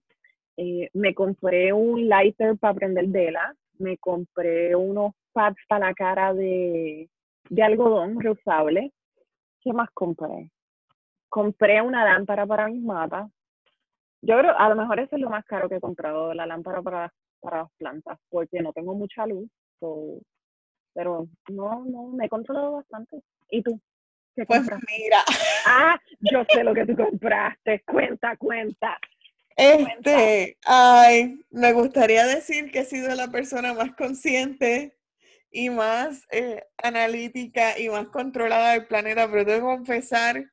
Eh, 0.57 0.89
me 0.93 1.13
compré 1.13 1.73
un 1.73 2.07
lighter 2.07 2.57
para 2.57 2.73
prender 2.73 3.07
vela. 3.07 3.55
Me 3.79 3.97
compré 3.97 4.75
unos 4.75 5.13
pads 5.31 5.57
para 5.67 5.87
la 5.87 5.93
cara 5.93 6.33
de, 6.33 7.09
de 7.49 7.63
algodón 7.63 8.19
reusable. 8.19 8.93
¿Qué 9.61 9.73
más 9.73 9.89
compré? 9.93 10.51
Compré 11.29 11.81
una 11.81 12.05
lámpara 12.05 12.45
para 12.45 12.67
mis 12.67 12.83
matas. 12.83 13.29
Yo 14.21 14.37
creo, 14.37 14.57
a 14.57 14.69
lo 14.69 14.75
mejor 14.75 14.99
eso 14.99 15.15
es 15.15 15.21
lo 15.21 15.29
más 15.29 15.43
caro 15.45 15.67
que 15.67 15.75
he 15.75 15.81
comprado, 15.81 16.33
la 16.33 16.45
lámpara 16.45 16.81
para, 16.81 17.13
para 17.41 17.63
las 17.63 17.71
plantas, 17.77 18.17
porque 18.29 18.61
no 18.61 18.71
tengo 18.71 18.93
mucha 18.93 19.25
luz. 19.25 19.49
pero 20.93 21.27
no, 21.49 21.83
no, 21.85 22.07
me 22.09 22.25
he 22.25 22.29
controlado 22.29 22.73
bastante. 22.73 23.21
¿Y 23.49 23.61
tú? 23.61 23.79
pues 24.47 24.61
mira. 24.61 25.19
Ah, 25.65 25.99
yo 26.19 26.43
sé 26.49 26.63
lo 26.63 26.73
que 26.73 26.85
tú 26.85 26.95
compraste. 26.95 27.83
Cuenta, 27.85 28.35
cuenta. 28.37 28.97
Este, 29.55 30.57
ay, 30.65 31.39
me 31.51 31.73
gustaría 31.73 32.25
decir 32.25 32.71
que 32.71 32.79
he 32.79 32.85
sido 32.85 33.13
la 33.15 33.29
persona 33.29 33.73
más 33.73 33.93
consciente 33.95 34.97
y 35.51 35.69
más 35.69 36.23
eh, 36.31 36.63
analítica 36.81 37.77
y 37.79 37.89
más 37.89 38.07
controlada 38.07 38.71
del 38.71 38.87
planeta, 38.87 39.29
pero 39.29 39.45
tengo 39.45 39.69
que 39.69 39.75
confesar 39.77 40.51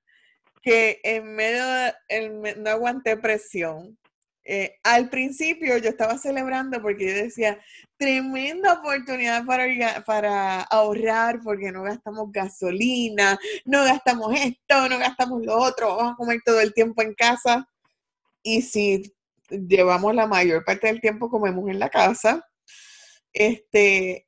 que 0.63 1.01
en 1.03 1.35
medio 1.35 1.65
de, 1.67 2.55
no 2.59 2.71
aguanté 2.71 3.17
presión. 3.17 3.97
Eh, 4.45 4.79
al 4.83 5.11
principio 5.11 5.77
yo 5.79 5.91
estaba 5.91 6.19
celebrando 6.19 6.81
porque 6.83 7.09
yo 7.09 7.15
decía, 7.15 7.59
tremenda 7.97 8.75
oportunidad 8.75 9.45
para, 9.45 10.03
para 10.05 10.63
ahorrar 10.63 11.41
porque 11.43 11.71
no 11.71 11.83
gastamos 11.83 12.33
gasolina, 12.33 13.39
no 13.65 13.85
gastamos 13.85 14.35
esto, 14.35 14.89
no 14.89 14.99
gastamos 14.99 15.43
lo 15.45 15.57
otro, 15.57 15.97
vamos 15.97 16.13
a 16.15 16.17
comer 16.17 16.41
todo 16.45 16.61
el 16.61 16.75
tiempo 16.75 17.03
en 17.03 17.15
casa. 17.15 17.70
Y 18.43 18.63
si 18.63 19.15
llevamos 19.49 20.15
la 20.15 20.27
mayor 20.27 20.65
parte 20.65 20.87
del 20.87 21.01
tiempo 21.01 21.29
comemos 21.29 21.69
en 21.69 21.79
la 21.79 21.91
casa, 21.91 22.47
este, 23.33 24.27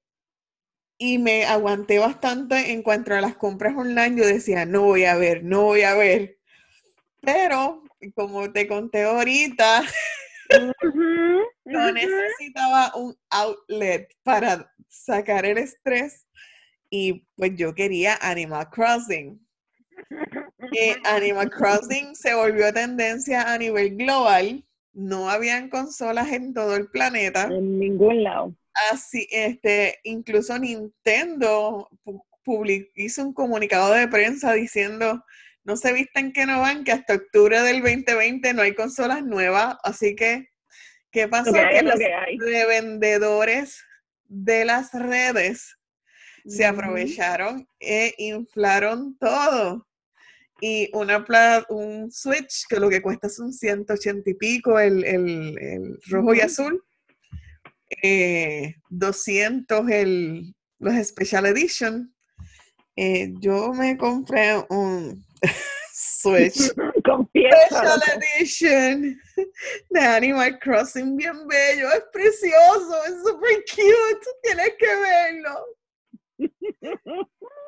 y 0.99 1.19
me 1.19 1.45
aguanté 1.45 1.99
bastante 1.99 2.73
en 2.73 2.83
cuanto 2.83 3.15
a 3.15 3.21
las 3.21 3.37
compras 3.37 3.75
online, 3.77 4.17
yo 4.17 4.27
decía, 4.27 4.65
no 4.67 4.83
voy 4.83 5.05
a 5.05 5.17
ver, 5.17 5.43
no 5.43 5.63
voy 5.63 5.83
a 5.83 5.95
ver. 5.95 6.39
Pero 7.21 7.83
como 8.15 8.53
te 8.53 8.67
conté 8.67 9.03
ahorita, 9.03 9.85
yo 11.65 11.93
necesitaba 11.93 12.95
un 12.97 13.17
outlet 13.31 14.09
para 14.23 14.73
sacar 14.89 15.47
el 15.47 15.59
estrés 15.59 16.27
y 16.91 17.27
pues 17.37 17.53
yo 17.57 17.75
quería 17.75 18.19
Animal 18.21 18.69
Crossing. 18.71 19.45
Y 20.71 20.95
Animal 21.05 21.51
Crossing 21.51 22.15
se 22.15 22.35
volvió 22.35 22.73
tendencia 22.73 23.53
a 23.53 23.59
nivel 23.59 23.97
global. 23.97 24.65
No 24.93 25.29
habían 25.29 25.69
consolas 25.69 26.31
en 26.33 26.55
todo 26.55 26.77
el 26.77 26.89
planeta. 26.89 27.45
En 27.45 27.79
ningún 27.79 28.23
lado. 28.23 28.55
Así, 28.91 29.27
este, 29.31 29.99
incluso 30.05 30.59
Nintendo 30.59 31.89
hizo 32.95 33.23
un 33.23 33.33
comunicado 33.33 33.93
de 33.93 34.09
prensa 34.09 34.53
diciendo 34.53 35.25
no 35.65 35.77
se 35.77 35.93
visten 35.93 36.33
que 36.33 36.47
no 36.47 36.61
van, 36.61 36.85
que 36.85 36.93
hasta 36.93 37.15
octubre 37.15 37.61
del 37.61 37.83
2020 37.83 38.55
no 38.55 38.63
hay 38.63 38.75
consolas 38.75 39.25
nuevas, 39.25 39.77
así 39.85 40.17
que, 40.17 40.49
¿qué 41.11 41.29
pasó? 41.29 41.53
que 41.53 41.83
los 41.83 42.01
revendedores 42.39 43.85
de 44.25 44.65
las 44.65 44.93
redes 44.93 45.79
se 46.45 46.67
aprovecharon 46.67 47.69
e 47.79 48.15
inflaron 48.19 49.17
todo. 49.19 49.87
Y 50.65 50.89
una 50.93 51.27
un 51.71 52.13
Switch 52.13 52.69
que 52.69 52.79
lo 52.79 52.89
que 52.89 53.03
cuesta 53.03 53.29
son 53.29 53.53
180 53.53 54.31
y 54.31 54.35
pico, 54.35 54.79
el, 54.79 55.99
rojo 56.09 56.35
y 56.35 56.41
azul, 56.41 56.85
200 58.89 59.91
eh, 59.91 60.01
el, 60.01 60.55
los 60.79 61.07
Special 61.09 61.47
Edition. 61.47 62.15
Eh, 62.95 63.33
yo 63.41 63.73
me 63.73 63.97
compré 63.97 64.65
un 64.69 65.27
Switch 65.93 66.55
Special 66.71 68.03
Edition 68.39 69.21
de 69.91 70.01
Animal 70.01 70.61
Crossing, 70.61 71.17
bien 71.17 71.45
bello, 71.49 71.91
es 71.91 72.05
precioso, 72.13 73.05
es 73.09 73.15
super 73.25 73.65
cute, 73.69 74.27
tienes 74.45 74.75
que 74.79 74.87
verlo. 74.87 75.67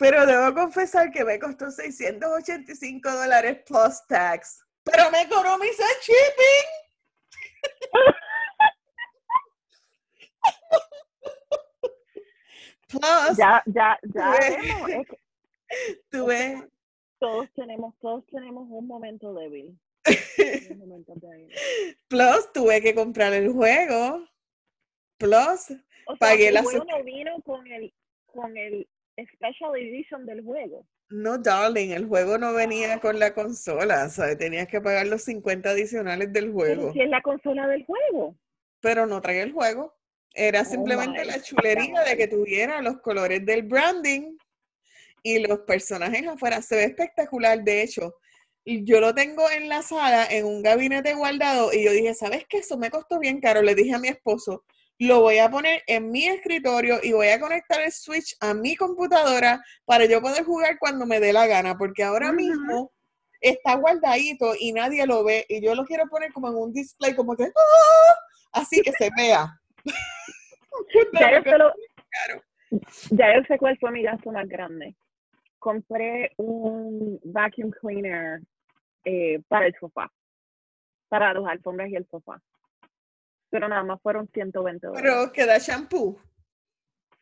Pero 0.00 0.24
debo 0.24 0.54
confesar 0.54 1.10
que 1.12 1.22
me 1.26 1.38
costó 1.38 1.70
685 1.70 3.12
dólares 3.12 3.58
plus 3.66 4.00
tax. 4.08 4.64
Pero 4.82 5.10
me 5.10 5.20
economizó 5.20 5.82
shipping. 6.00 6.68
plus. 12.88 13.36
Ya, 13.36 13.62
ya, 13.66 13.98
ya. 14.14 14.38
Tuve, 16.08 16.66
todos 17.20 17.52
tenemos, 17.52 17.94
todos 18.00 18.24
tenemos 18.28 18.66
un 18.70 18.86
momento 18.86 19.34
débil. 19.34 19.78
Plus, 22.08 22.52
tuve 22.54 22.80
que 22.80 22.94
comprar 22.94 23.34
el 23.34 23.52
juego. 23.52 24.26
Plus, 25.18 25.74
pagué 26.18 26.50
la... 26.50 26.60
El 26.60 26.64
juego 26.64 26.86
no 26.86 27.04
vino 27.04 27.42
con 27.42 27.66
el, 27.66 27.92
con 28.24 28.56
el 28.56 28.88
Special 29.34 29.76
Edition 29.76 30.26
del 30.26 30.42
juego. 30.42 30.86
No, 31.08 31.38
darling, 31.38 31.90
el 31.90 32.06
juego 32.06 32.38
no 32.38 32.52
venía 32.52 33.00
con 33.00 33.18
la 33.18 33.34
consola, 33.34 34.08
¿sabes? 34.10 34.38
Tenías 34.38 34.68
que 34.68 34.80
pagar 34.80 35.06
los 35.08 35.24
50 35.24 35.70
adicionales 35.70 36.32
del 36.32 36.52
juego. 36.52 36.82
Pero 36.82 36.92
si 36.92 37.00
es 37.00 37.08
la 37.08 37.20
consola 37.20 37.66
del 37.66 37.84
juego. 37.84 38.36
Pero 38.80 39.06
no 39.06 39.20
traía 39.20 39.42
el 39.42 39.52
juego. 39.52 39.96
Era 40.32 40.60
oh 40.60 40.64
simplemente 40.64 41.24
la 41.24 41.42
chulería 41.42 42.02
de 42.02 42.16
que 42.16 42.28
tuviera 42.28 42.80
los 42.80 43.00
colores 43.00 43.44
del 43.44 43.62
branding 43.62 44.36
y 45.22 45.40
los 45.40 45.60
personajes 45.60 46.26
afuera. 46.26 46.62
Se 46.62 46.76
ve 46.76 46.84
espectacular, 46.84 47.62
de 47.62 47.82
hecho. 47.82 48.14
Y 48.64 48.84
yo 48.84 49.00
lo 49.00 49.14
tengo 49.14 49.50
en 49.50 49.68
la 49.68 49.82
sala, 49.82 50.26
en 50.30 50.44
un 50.44 50.62
gabinete 50.62 51.14
guardado, 51.14 51.72
y 51.72 51.82
yo 51.82 51.92
dije, 51.92 52.14
¿sabes 52.14 52.44
qué? 52.48 52.58
Eso 52.58 52.78
me 52.78 52.90
costó 52.90 53.18
bien 53.18 53.40
caro. 53.40 53.62
Le 53.62 53.74
dije 53.74 53.94
a 53.94 53.98
mi 53.98 54.08
esposo, 54.08 54.64
lo 55.00 55.20
voy 55.20 55.38
a 55.38 55.50
poner 55.50 55.82
en 55.86 56.10
mi 56.10 56.26
escritorio 56.26 56.98
y 57.02 57.12
voy 57.12 57.28
a 57.28 57.40
conectar 57.40 57.80
el 57.80 57.90
Switch 57.90 58.36
a 58.40 58.54
mi 58.54 58.76
computadora 58.76 59.60
para 59.84 60.04
yo 60.04 60.20
poder 60.20 60.44
jugar 60.44 60.78
cuando 60.78 61.06
me 61.06 61.18
dé 61.18 61.32
la 61.32 61.46
gana, 61.46 61.76
porque 61.76 62.04
ahora 62.04 62.32
mismo 62.32 62.92
está 63.40 63.74
guardadito 63.76 64.52
y 64.58 64.72
nadie 64.72 65.06
lo 65.06 65.24
ve, 65.24 65.46
y 65.48 65.60
yo 65.60 65.74
lo 65.74 65.84
quiero 65.84 66.06
poner 66.08 66.32
como 66.32 66.48
en 66.48 66.56
un 66.56 66.72
display, 66.72 67.14
como 67.14 67.34
que, 67.34 67.44
¡ah! 67.44 68.14
así 68.52 68.80
que 68.82 68.92
se 68.92 69.10
vea. 69.16 69.48
ya, 71.18 71.42
yo 71.42 71.72
ya 73.10 73.34
yo 73.34 73.42
sé 73.48 73.58
cuál 73.58 73.76
fue 73.78 73.90
mi 73.90 74.02
gasto 74.02 74.30
más 74.30 74.46
grande 74.46 74.94
compré 75.60 76.32
un 76.38 77.20
vacuum 77.22 77.70
cleaner 77.70 78.40
eh, 79.04 79.40
para 79.46 79.66
el 79.66 79.74
sofá, 79.78 80.10
para 81.08 81.32
los 81.34 81.46
alfombras 81.46 81.90
y 81.90 81.96
el 81.96 82.06
sofá. 82.08 82.42
Pero 83.50 83.68
nada 83.68 83.82
más 83.82 84.00
fueron 84.00 84.28
120 84.32 84.86
dólares. 84.86 85.10
Pero 85.10 85.32
queda 85.32 85.58
shampoo. 85.58 86.18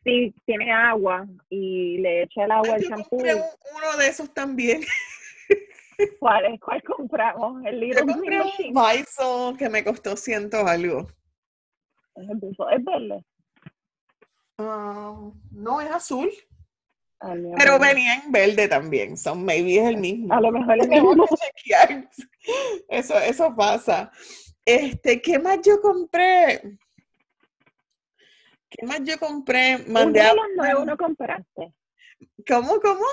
Sí, 0.04 0.34
tiene 0.44 0.72
agua 0.72 1.26
y 1.48 1.98
le 1.98 2.22
eché 2.22 2.42
el 2.42 2.52
agua 2.52 2.74
al 2.74 2.82
shampoo. 2.82 3.08
Compré 3.08 3.34
uno 3.34 3.96
de 3.98 4.06
esos 4.08 4.32
también. 4.32 4.82
¿Cuál 6.20 6.44
es? 6.46 6.60
¿Cuál 6.60 6.82
compramos? 6.82 7.64
El 7.64 7.92
Yo 7.92 8.06
compré 8.06 8.40
un 8.40 8.74
Visol 8.74 9.56
que 9.56 9.68
me 9.68 9.82
costó 9.82 10.16
ciento 10.16 10.66
algo. 10.66 11.08
¿Es 12.14 12.84
verde? 12.84 13.24
Ah, 14.58 15.30
no, 15.50 15.80
es 15.80 15.90
azul. 15.90 16.30
Pero 17.20 17.78
venía 17.80 18.14
en 18.14 18.30
verde 18.30 18.68
también, 18.68 19.16
son 19.16 19.44
maybe 19.44 19.78
es 19.78 19.88
el 19.88 19.96
mismo. 19.96 20.32
A 20.32 20.40
lo 20.40 20.52
mejor 20.52 20.78
es 20.78 20.88
mismo. 20.88 21.26
Eso, 22.88 23.18
eso 23.18 23.54
pasa. 23.56 24.12
Este, 24.68 25.22
¿qué 25.22 25.38
más 25.38 25.60
yo 25.64 25.80
compré? 25.80 26.60
¿Qué 28.68 28.84
más 28.84 29.00
yo 29.02 29.18
compré? 29.18 29.78
Mandé 29.86 30.20
un 30.20 30.26
reloj 30.26 30.46
nuevo 30.56 30.84
no 30.84 30.96
compraste. 30.98 31.72
¿Cómo, 32.46 32.78
cómo? 32.78 33.06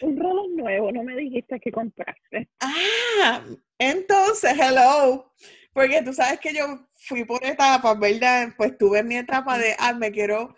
Un 0.00 0.18
reloj 0.18 0.48
nuevo, 0.56 0.90
no 0.90 1.04
me 1.04 1.14
dijiste 1.14 1.60
que 1.60 1.70
compraste. 1.70 2.50
Ah, 2.58 3.40
entonces, 3.78 4.52
hello. 4.58 5.32
Porque 5.72 6.02
tú 6.02 6.12
sabes 6.12 6.40
que 6.40 6.52
yo 6.52 6.88
fui 6.96 7.22
por 7.22 7.44
etapas, 7.44 7.96
¿verdad? 7.96 8.48
Pues 8.56 8.76
tuve 8.76 9.04
mi 9.04 9.14
etapa 9.14 9.58
de, 9.58 9.76
ah, 9.78 9.92
me 9.92 10.10
quiero 10.10 10.56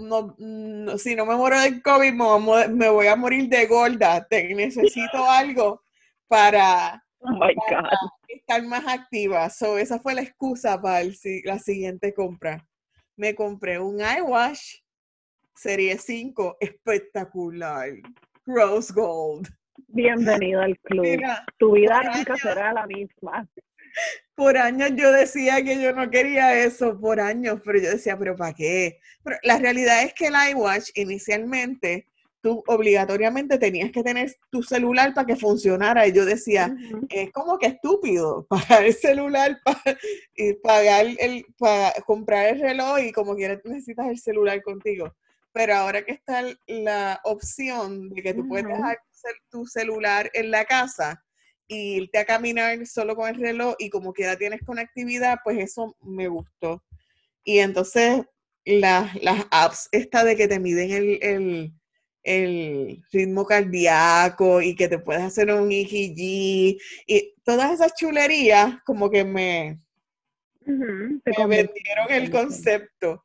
no, 0.00 0.34
si 0.98 1.14
no 1.14 1.24
me 1.24 1.36
muero 1.36 1.60
del 1.60 1.80
COVID, 1.80 2.12
me, 2.12 2.88
voy 2.88 3.06
a 3.06 3.14
morir 3.14 3.48
de 3.48 3.64
gorda. 3.66 4.26
necesito 4.28 5.24
algo 5.30 5.84
para, 6.26 7.00
oh 7.20 7.38
estar 8.48 8.66
más 8.66 8.86
activa. 8.86 9.50
So, 9.50 9.76
esa 9.76 10.00
fue 10.00 10.14
la 10.14 10.22
excusa 10.22 10.80
para 10.80 11.04
la 11.44 11.58
siguiente 11.58 12.14
compra. 12.14 12.66
Me 13.14 13.34
compré 13.34 13.78
un 13.78 14.00
eyewash 14.00 14.76
Serie 15.54 15.98
5, 15.98 16.56
espectacular. 16.58 17.90
Rose 18.46 18.90
Gold. 18.94 19.48
Bienvenido 19.88 20.62
al 20.62 20.78
club. 20.78 21.04
tu 21.58 21.72
vida 21.72 22.02
nunca 22.04 22.36
será 22.36 22.72
la 22.72 22.86
misma 22.86 23.46
por 24.34 24.56
años 24.56 24.90
yo 24.94 25.10
decía 25.10 25.62
que 25.64 25.82
yo 25.82 25.92
no 25.92 26.08
quería 26.10 26.62
eso, 26.62 26.98
por 27.00 27.20
años, 27.20 27.60
pero 27.64 27.80
yo 27.80 27.90
decía, 27.90 28.16
pero 28.16 28.36
¿para 28.36 28.54
qué? 28.54 29.00
Pero 29.24 29.36
la 29.42 29.58
realidad 29.58 30.04
es 30.04 30.14
que 30.14 30.28
el 30.28 30.34
iWatch 30.52 30.90
inicialmente 30.94 32.06
tú 32.40 32.62
obligatoriamente 32.66 33.58
tenías 33.58 33.90
que 33.90 34.02
tener 34.02 34.34
tu 34.50 34.62
celular 34.62 35.14
para 35.14 35.26
que 35.26 35.36
funcionara. 35.36 36.06
Y 36.06 36.12
yo 36.12 36.24
decía, 36.24 36.74
es 37.08 37.32
como 37.32 37.58
que 37.58 37.66
estúpido 37.66 38.46
pagar 38.48 38.84
el 38.84 38.94
celular 38.94 39.58
para, 39.64 39.98
y 40.34 40.54
pagar 40.54 41.06
el, 41.18 41.44
para 41.58 41.92
comprar 42.06 42.54
el 42.54 42.60
reloj 42.60 43.00
y 43.00 43.12
como 43.12 43.34
quieras 43.36 43.60
necesitas 43.64 44.08
el 44.08 44.18
celular 44.18 44.62
contigo. 44.62 45.14
Pero 45.52 45.74
ahora 45.74 46.02
que 46.02 46.12
está 46.12 46.44
la 46.66 47.20
opción 47.24 48.10
de 48.10 48.22
que 48.22 48.34
tú 48.34 48.46
puedes 48.46 48.66
dejar 48.66 48.98
tu 49.50 49.66
celular 49.66 50.30
en 50.34 50.50
la 50.50 50.64
casa, 50.64 51.24
y 51.68 51.96
irte 51.96 52.18
a 52.18 52.24
caminar 52.24 52.84
solo 52.86 53.14
con 53.14 53.28
el 53.28 53.36
reloj 53.36 53.74
y 53.78 53.90
como 53.90 54.12
que 54.12 54.22
ya 54.22 54.36
tienes 54.36 54.62
conectividad, 54.64 55.38
pues 55.44 55.58
eso 55.58 55.94
me 56.00 56.26
gustó. 56.26 56.82
Y 57.44 57.58
entonces 57.58 58.22
las 58.64 59.46
apps 59.50 59.88
esta 59.92 60.24
de 60.24 60.36
que 60.36 60.48
te 60.48 60.58
miden 60.58 61.18
el, 61.22 61.72
ritmo 63.12 63.46
cardíaco 63.46 64.60
y 64.60 64.74
que 64.74 64.88
te 64.88 64.98
puedes 64.98 65.22
hacer 65.22 65.52
un 65.52 65.70
EKG 65.72 66.78
y 67.06 67.34
todas 67.44 67.72
esas 67.72 67.94
chulerías 67.94 68.82
como 68.84 69.10
que 69.10 69.24
me, 69.24 69.80
me 70.64 71.46
vendieron 71.46 72.10
el 72.10 72.30
concepto 72.30 73.22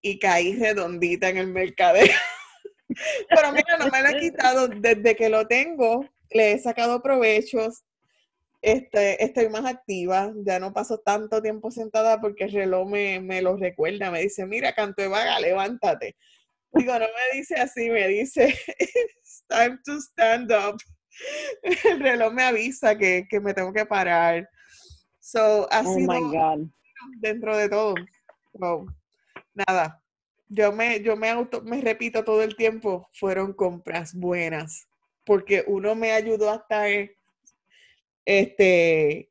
y 0.00 0.18
caí 0.18 0.56
redondita 0.56 1.28
en 1.28 1.38
el 1.38 1.48
mercadeo. 1.48 2.06
Pero 3.28 3.52
mira, 3.52 3.76
no 3.78 3.88
me 3.88 4.02
lo 4.02 4.08
he 4.08 4.20
quitado 4.20 4.68
desde 4.68 5.16
que 5.16 5.28
lo 5.28 5.46
tengo 5.46 6.08
le 6.30 6.52
he 6.52 6.58
sacado 6.58 7.02
provechos, 7.02 7.84
este, 8.62 9.22
estoy 9.22 9.48
más 9.48 9.64
activa, 9.64 10.32
ya 10.44 10.58
no 10.58 10.72
paso 10.72 10.98
tanto 10.98 11.42
tiempo 11.42 11.70
sentada 11.70 12.20
porque 12.20 12.44
el 12.44 12.52
reloj 12.52 12.88
me, 12.88 13.20
me 13.20 13.42
lo 13.42 13.56
recuerda, 13.56 14.10
me 14.10 14.22
dice, 14.22 14.46
mira, 14.46 14.74
canto 14.74 15.02
de 15.02 15.08
vaga, 15.08 15.38
levántate. 15.40 16.16
Digo, 16.72 16.92
no 16.92 17.06
me 17.06 17.38
dice 17.38 17.54
así, 17.54 17.90
me 17.90 18.08
dice, 18.08 18.54
it's 18.78 19.44
time 19.48 19.78
to 19.84 20.00
stand 20.00 20.52
up. 20.52 20.76
el 21.84 22.00
reloj 22.00 22.32
me 22.32 22.42
avisa 22.42 22.96
que, 22.96 23.26
me 23.40 23.54
tengo 23.54 23.72
que 23.72 23.86
parar. 23.86 24.48
So, 25.20 25.66
ha 25.70 25.80
oh 25.80 25.94
sido 25.94 26.70
dentro 27.20 27.56
de 27.56 27.68
todo. 27.68 27.94
nada, 29.54 30.02
yo 30.48 30.72
me, 30.72 31.00
yo 31.02 31.16
me 31.16 31.30
auto, 31.30 31.62
me 31.62 31.80
repito 31.80 32.24
todo 32.24 32.42
el 32.42 32.56
tiempo, 32.56 33.08
fueron 33.14 33.52
compras 33.52 34.14
buenas, 34.14 34.86
porque 35.24 35.64
uno 35.66 35.94
me 35.94 36.12
ayudó 36.12 36.50
a 36.50 36.56
estar 36.56 37.10
este, 38.24 39.30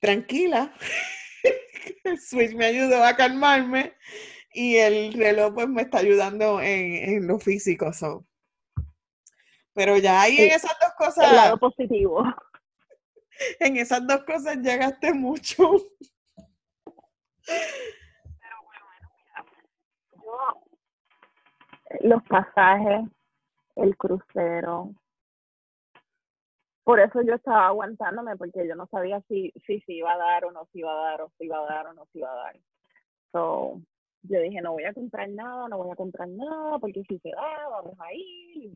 tranquila. 0.00 0.72
el 2.04 2.20
Switch 2.20 2.54
me 2.54 2.66
ayudó 2.66 3.02
a 3.04 3.16
calmarme 3.16 3.94
y 4.56 4.76
el 4.78 5.12
reloj 5.12 5.52
pues 5.52 5.68
me 5.68 5.82
está 5.82 5.98
ayudando 5.98 6.62
en, 6.62 7.10
en 7.10 7.26
lo 7.26 7.38
físico. 7.38 7.90
Pero 9.74 9.98
ya 9.98 10.22
ahí 10.22 10.38
en 10.38 10.52
esas 10.52 10.74
dos 10.80 10.94
cosas. 10.96 11.28
El 11.28 11.36
lado 11.36 11.58
positivo. 11.58 12.24
En 13.60 13.76
esas 13.76 14.06
dos 14.06 14.24
cosas 14.24 14.56
llegaste 14.56 15.12
mucho. 15.12 15.68
Pero 17.44 18.56
bueno, 18.64 18.88
yo, 20.24 22.08
los 22.08 22.22
pasajes, 22.22 23.04
el 23.74 23.94
crucero. 23.94 24.94
Por 26.82 26.98
eso 26.98 27.20
yo 27.20 27.34
estaba 27.34 27.66
aguantándome, 27.66 28.38
porque 28.38 28.66
yo 28.66 28.74
no 28.74 28.86
sabía 28.86 29.20
si, 29.28 29.52
si 29.66 29.82
se 29.82 29.92
iba 29.92 30.14
a 30.14 30.16
dar 30.16 30.46
o 30.46 30.50
no 30.50 30.64
se 30.72 30.78
iba 30.78 30.90
a 30.90 31.10
dar, 31.10 31.20
o 31.20 31.30
si 31.36 31.44
iba 31.44 31.58
a 31.58 31.66
dar 31.66 31.88
o 31.88 31.92
no 31.92 32.06
se 32.06 32.20
iba 32.20 32.32
a 32.32 32.36
dar. 32.36 32.58
So, 33.32 33.82
yo 34.28 34.40
dije, 34.40 34.60
no 34.60 34.72
voy 34.72 34.84
a 34.84 34.94
comprar 34.94 35.28
nada, 35.28 35.68
no 35.68 35.78
voy 35.78 35.90
a 35.90 35.96
comprar 35.96 36.28
nada, 36.28 36.78
porque 36.78 37.02
si 37.08 37.18
se 37.18 37.30
da, 37.30 37.68
vamos 37.70 37.94
a 37.98 38.12
ir 38.14 38.72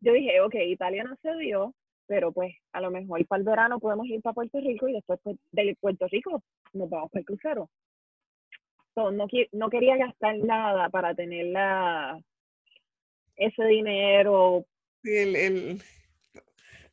yo 0.00 0.12
dije, 0.12 0.40
ok, 0.40 0.54
Italia 0.66 1.04
no 1.04 1.16
se 1.22 1.34
dio, 1.36 1.74
pero 2.06 2.32
pues 2.32 2.54
a 2.72 2.80
lo 2.80 2.90
mejor 2.90 3.24
para 3.26 3.40
el 3.40 3.46
verano 3.46 3.78
podemos 3.78 4.06
ir 4.06 4.20
para 4.22 4.34
Puerto 4.34 4.60
Rico 4.60 4.88
y 4.88 4.94
después 4.94 5.20
pues, 5.22 5.36
de 5.52 5.76
Puerto 5.80 6.06
Rico 6.10 6.42
nos 6.72 6.88
vamos 6.88 7.10
para 7.10 7.20
el 7.20 7.26
crucero. 7.26 7.70
So, 8.94 9.10
no, 9.12 9.26
no 9.52 9.70
quería 9.70 9.96
gastar 9.96 10.38
nada 10.38 10.88
para 10.88 11.14
tener 11.14 11.46
la, 11.46 12.20
ese 13.36 13.64
dinero. 13.64 14.64
el, 15.04 15.80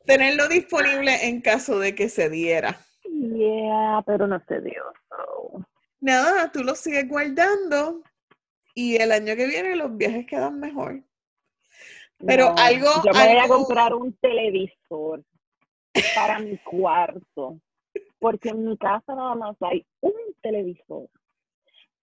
tenerlo 0.05 0.47
disponible 0.47 1.27
en 1.27 1.41
caso 1.41 1.79
de 1.79 1.95
que 1.95 2.09
se 2.09 2.29
diera. 2.29 2.77
Yeah, 3.03 4.03
pero 4.05 4.27
no 4.27 4.39
se 4.47 4.61
dio. 4.61 4.83
Nada, 5.99 6.51
tú 6.51 6.63
lo 6.63 6.75
sigues 6.75 7.07
guardando 7.07 8.03
y 8.75 8.95
el 8.95 9.11
año 9.11 9.35
que 9.35 9.47
viene 9.47 9.75
los 9.75 9.95
viajes 9.97 10.25
quedan 10.27 10.59
mejor. 10.59 11.01
Pero 12.19 12.53
algo. 12.57 12.89
Yo 13.05 13.11
me 13.13 13.27
voy 13.27 13.37
a 13.37 13.47
comprar 13.47 13.93
un 13.93 14.13
televisor 14.13 15.23
para 16.15 16.39
mi 16.39 16.57
cuarto. 16.59 17.59
Porque 18.19 18.49
en 18.49 18.65
mi 18.65 18.77
casa 18.77 19.15
nada 19.15 19.35
más 19.35 19.55
hay 19.61 19.85
un 20.01 20.13
televisor. 20.41 21.07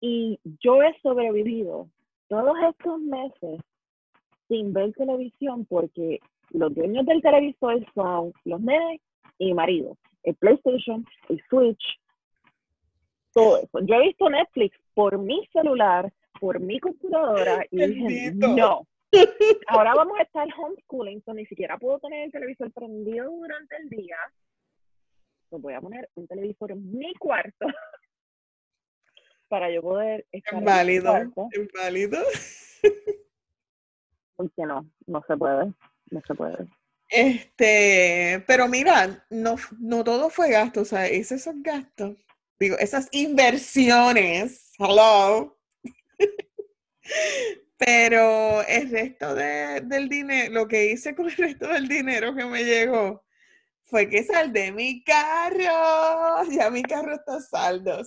Y 0.00 0.38
yo 0.60 0.82
he 0.82 0.96
sobrevivido 1.00 1.88
todos 2.28 2.56
estos 2.70 3.00
meses 3.00 3.60
sin 4.48 4.72
ver 4.72 4.92
televisión 4.92 5.64
porque 5.66 6.20
los 6.50 6.74
dueños 6.74 7.06
del 7.06 7.22
televisor 7.22 7.84
son 7.94 8.32
los 8.44 8.60
nenes 8.60 9.00
y 9.38 9.46
mi 9.46 9.54
marido. 9.54 9.96
El 10.22 10.34
PlayStation, 10.36 11.04
el 11.28 11.42
Switch, 11.48 11.82
todo 13.34 13.58
eso. 13.58 13.80
Yo 13.80 13.96
he 13.96 14.06
visto 14.08 14.30
Netflix 14.30 14.78
por 14.94 15.18
mi 15.18 15.46
celular, 15.52 16.12
por 16.40 16.60
mi 16.60 16.80
computadora 16.80 17.66
y 17.70 17.86
dije, 17.86 18.32
no, 18.34 18.86
Ahora 19.68 19.94
vamos 19.94 20.18
a 20.18 20.22
estar 20.22 20.48
homeschooling, 20.56 21.22
so 21.24 21.34
ni 21.34 21.46
siquiera 21.46 21.78
puedo 21.78 21.98
tener 22.00 22.24
el 22.24 22.32
televisor 22.32 22.72
prendido 22.72 23.30
durante 23.30 23.76
el 23.76 23.88
día. 23.88 24.16
Pues 25.48 25.62
voy 25.62 25.74
a 25.74 25.80
poner 25.80 26.08
un 26.14 26.26
televisor 26.26 26.72
en 26.72 26.98
mi 26.98 27.14
cuarto 27.14 27.66
para 29.48 29.70
yo 29.70 29.82
poder 29.82 30.26
estar 30.32 30.62
válido, 30.62 31.16
en 31.16 31.68
válido. 31.74 32.18
Porque 34.36 34.66
no, 34.66 34.90
no 35.06 35.22
se 35.28 35.36
puede, 35.36 35.72
no 36.10 36.20
se 36.26 36.34
puede. 36.34 36.66
Este, 37.08 38.42
pero 38.48 38.66
mira, 38.66 39.24
no, 39.30 39.54
no 39.78 40.02
todo 40.02 40.30
fue 40.30 40.50
gasto, 40.50 40.80
o 40.80 40.84
sea, 40.84 41.06
esos 41.06 41.42
son 41.42 41.62
gastos. 41.62 42.16
Digo, 42.58 42.76
esas 42.78 43.08
inversiones, 43.10 44.72
hello. 44.78 45.58
Pero 47.76 48.62
el 48.66 48.90
resto 48.90 49.34
del 49.34 50.08
dinero, 50.08 50.52
lo 50.52 50.68
que 50.68 50.86
hice 50.92 51.14
con 51.14 51.26
el 51.26 51.36
resto 51.36 51.68
del 51.68 51.88
dinero 51.88 52.34
que 52.34 52.44
me 52.44 52.64
llegó, 52.64 53.24
fue 53.84 54.08
que 54.08 54.22
saldé 54.24 54.72
mi 54.72 55.02
carro. 55.02 56.44
Ya 56.50 56.70
mi 56.70 56.82
carro 56.82 57.14
está 57.14 57.40
saldo. 57.40 58.02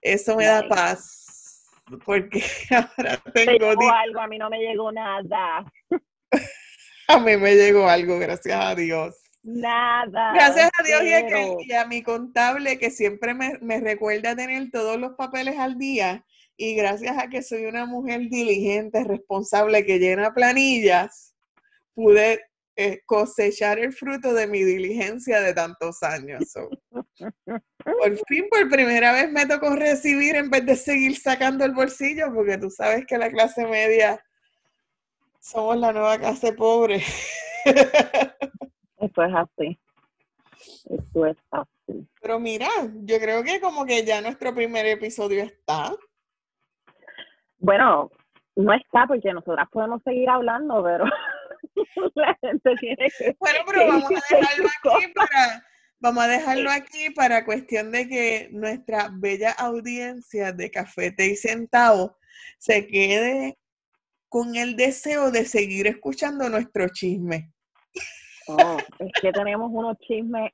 eso 0.00 0.36
me 0.36 0.46
da 0.46 0.66
paz. 0.68 1.66
Porque 2.04 2.42
ahora 2.70 3.22
tengo. 3.34 3.70
algo, 3.90 4.20
a 4.20 4.26
mí 4.28 4.38
no 4.38 4.48
me 4.48 4.58
llegó 4.58 4.92
nada. 4.92 5.64
a 7.08 7.18
mí 7.18 7.36
me 7.36 7.54
llegó 7.56 7.88
algo, 7.88 8.18
gracias 8.18 8.58
a 8.58 8.74
Dios. 8.74 9.21
Nada. 9.42 10.32
Gracias 10.34 10.70
a 10.78 10.82
Dios 10.84 11.02
y 11.66 11.72
a, 11.72 11.86
mi 11.86 12.02
contable 12.02 12.78
que 12.78 12.90
siempre 12.90 13.34
me, 13.34 13.58
me 13.60 13.80
recuerda 13.80 14.36
tener 14.36 14.70
todos 14.70 14.98
los 14.98 15.14
papeles 15.14 15.58
al 15.58 15.78
día 15.78 16.24
y 16.56 16.74
gracias 16.74 17.18
a 17.18 17.28
que 17.28 17.42
soy 17.42 17.64
una 17.64 17.86
mujer 17.86 18.28
diligente, 18.28 19.02
responsable, 19.02 19.84
que 19.84 19.98
llena 19.98 20.32
planillas, 20.32 21.34
pude 21.94 22.40
eh, 22.76 23.02
cosechar 23.04 23.78
el 23.78 23.92
fruto 23.92 24.32
de 24.32 24.46
mi 24.46 24.62
diligencia 24.62 25.40
de 25.40 25.52
tantos 25.52 26.02
años. 26.02 26.44
por 27.84 28.26
fin, 28.28 28.46
por 28.50 28.68
primera 28.70 29.12
vez 29.12 29.30
me 29.30 29.44
tocó 29.46 29.74
recibir 29.76 30.36
en 30.36 30.50
vez 30.50 30.64
de 30.64 30.76
seguir 30.76 31.18
sacando 31.18 31.64
el 31.64 31.72
bolsillo, 31.72 32.32
porque 32.32 32.58
tú 32.58 32.70
sabes 32.70 33.04
que 33.06 33.18
la 33.18 33.30
clase 33.30 33.66
media 33.66 34.22
somos 35.40 35.76
la 35.76 35.92
nueva 35.92 36.18
clase 36.18 36.52
pobre. 36.52 37.02
Esto 39.02 39.22
es 39.24 39.34
así. 39.34 39.80
Esto 40.88 41.26
es 41.26 41.36
así. 41.50 42.08
Pero 42.20 42.38
mira, 42.38 42.68
yo 43.02 43.18
creo 43.18 43.42
que 43.42 43.60
como 43.60 43.84
que 43.84 44.04
ya 44.04 44.20
nuestro 44.20 44.54
primer 44.54 44.86
episodio 44.86 45.42
está. 45.42 45.92
Bueno, 47.58 48.10
no 48.54 48.72
está 48.72 49.06
porque 49.08 49.32
nosotras 49.32 49.68
podemos 49.72 50.00
seguir 50.04 50.28
hablando, 50.30 50.84
pero 50.84 51.04
la 52.14 52.38
gente 52.40 52.74
tiene 52.78 53.08
que. 53.18 53.36
Bueno, 53.40 53.58
pero 53.66 53.88
vamos 53.88 54.10
a 54.12 54.36
dejarlo 54.36 54.68
aquí 54.68 55.12
para. 55.12 55.66
Vamos 55.98 56.24
a 56.24 56.28
dejarlo 56.28 56.70
aquí 56.70 57.10
para 57.10 57.44
cuestión 57.44 57.92
de 57.92 58.08
que 58.08 58.48
nuestra 58.52 59.10
bella 59.12 59.52
audiencia 59.52 60.52
de 60.52 60.70
Café 60.70 61.14
y 61.16 61.36
Centavo 61.36 62.18
se 62.58 62.88
quede 62.88 63.58
con 64.28 64.56
el 64.56 64.74
deseo 64.74 65.30
de 65.30 65.44
seguir 65.44 65.86
escuchando 65.86 66.48
nuestro 66.48 66.88
chisme. 66.88 67.51
Oh, 68.48 68.76
es 68.98 69.12
que 69.20 69.32
tenemos 69.32 69.70
unos 69.72 69.98
chismes, 70.00 70.52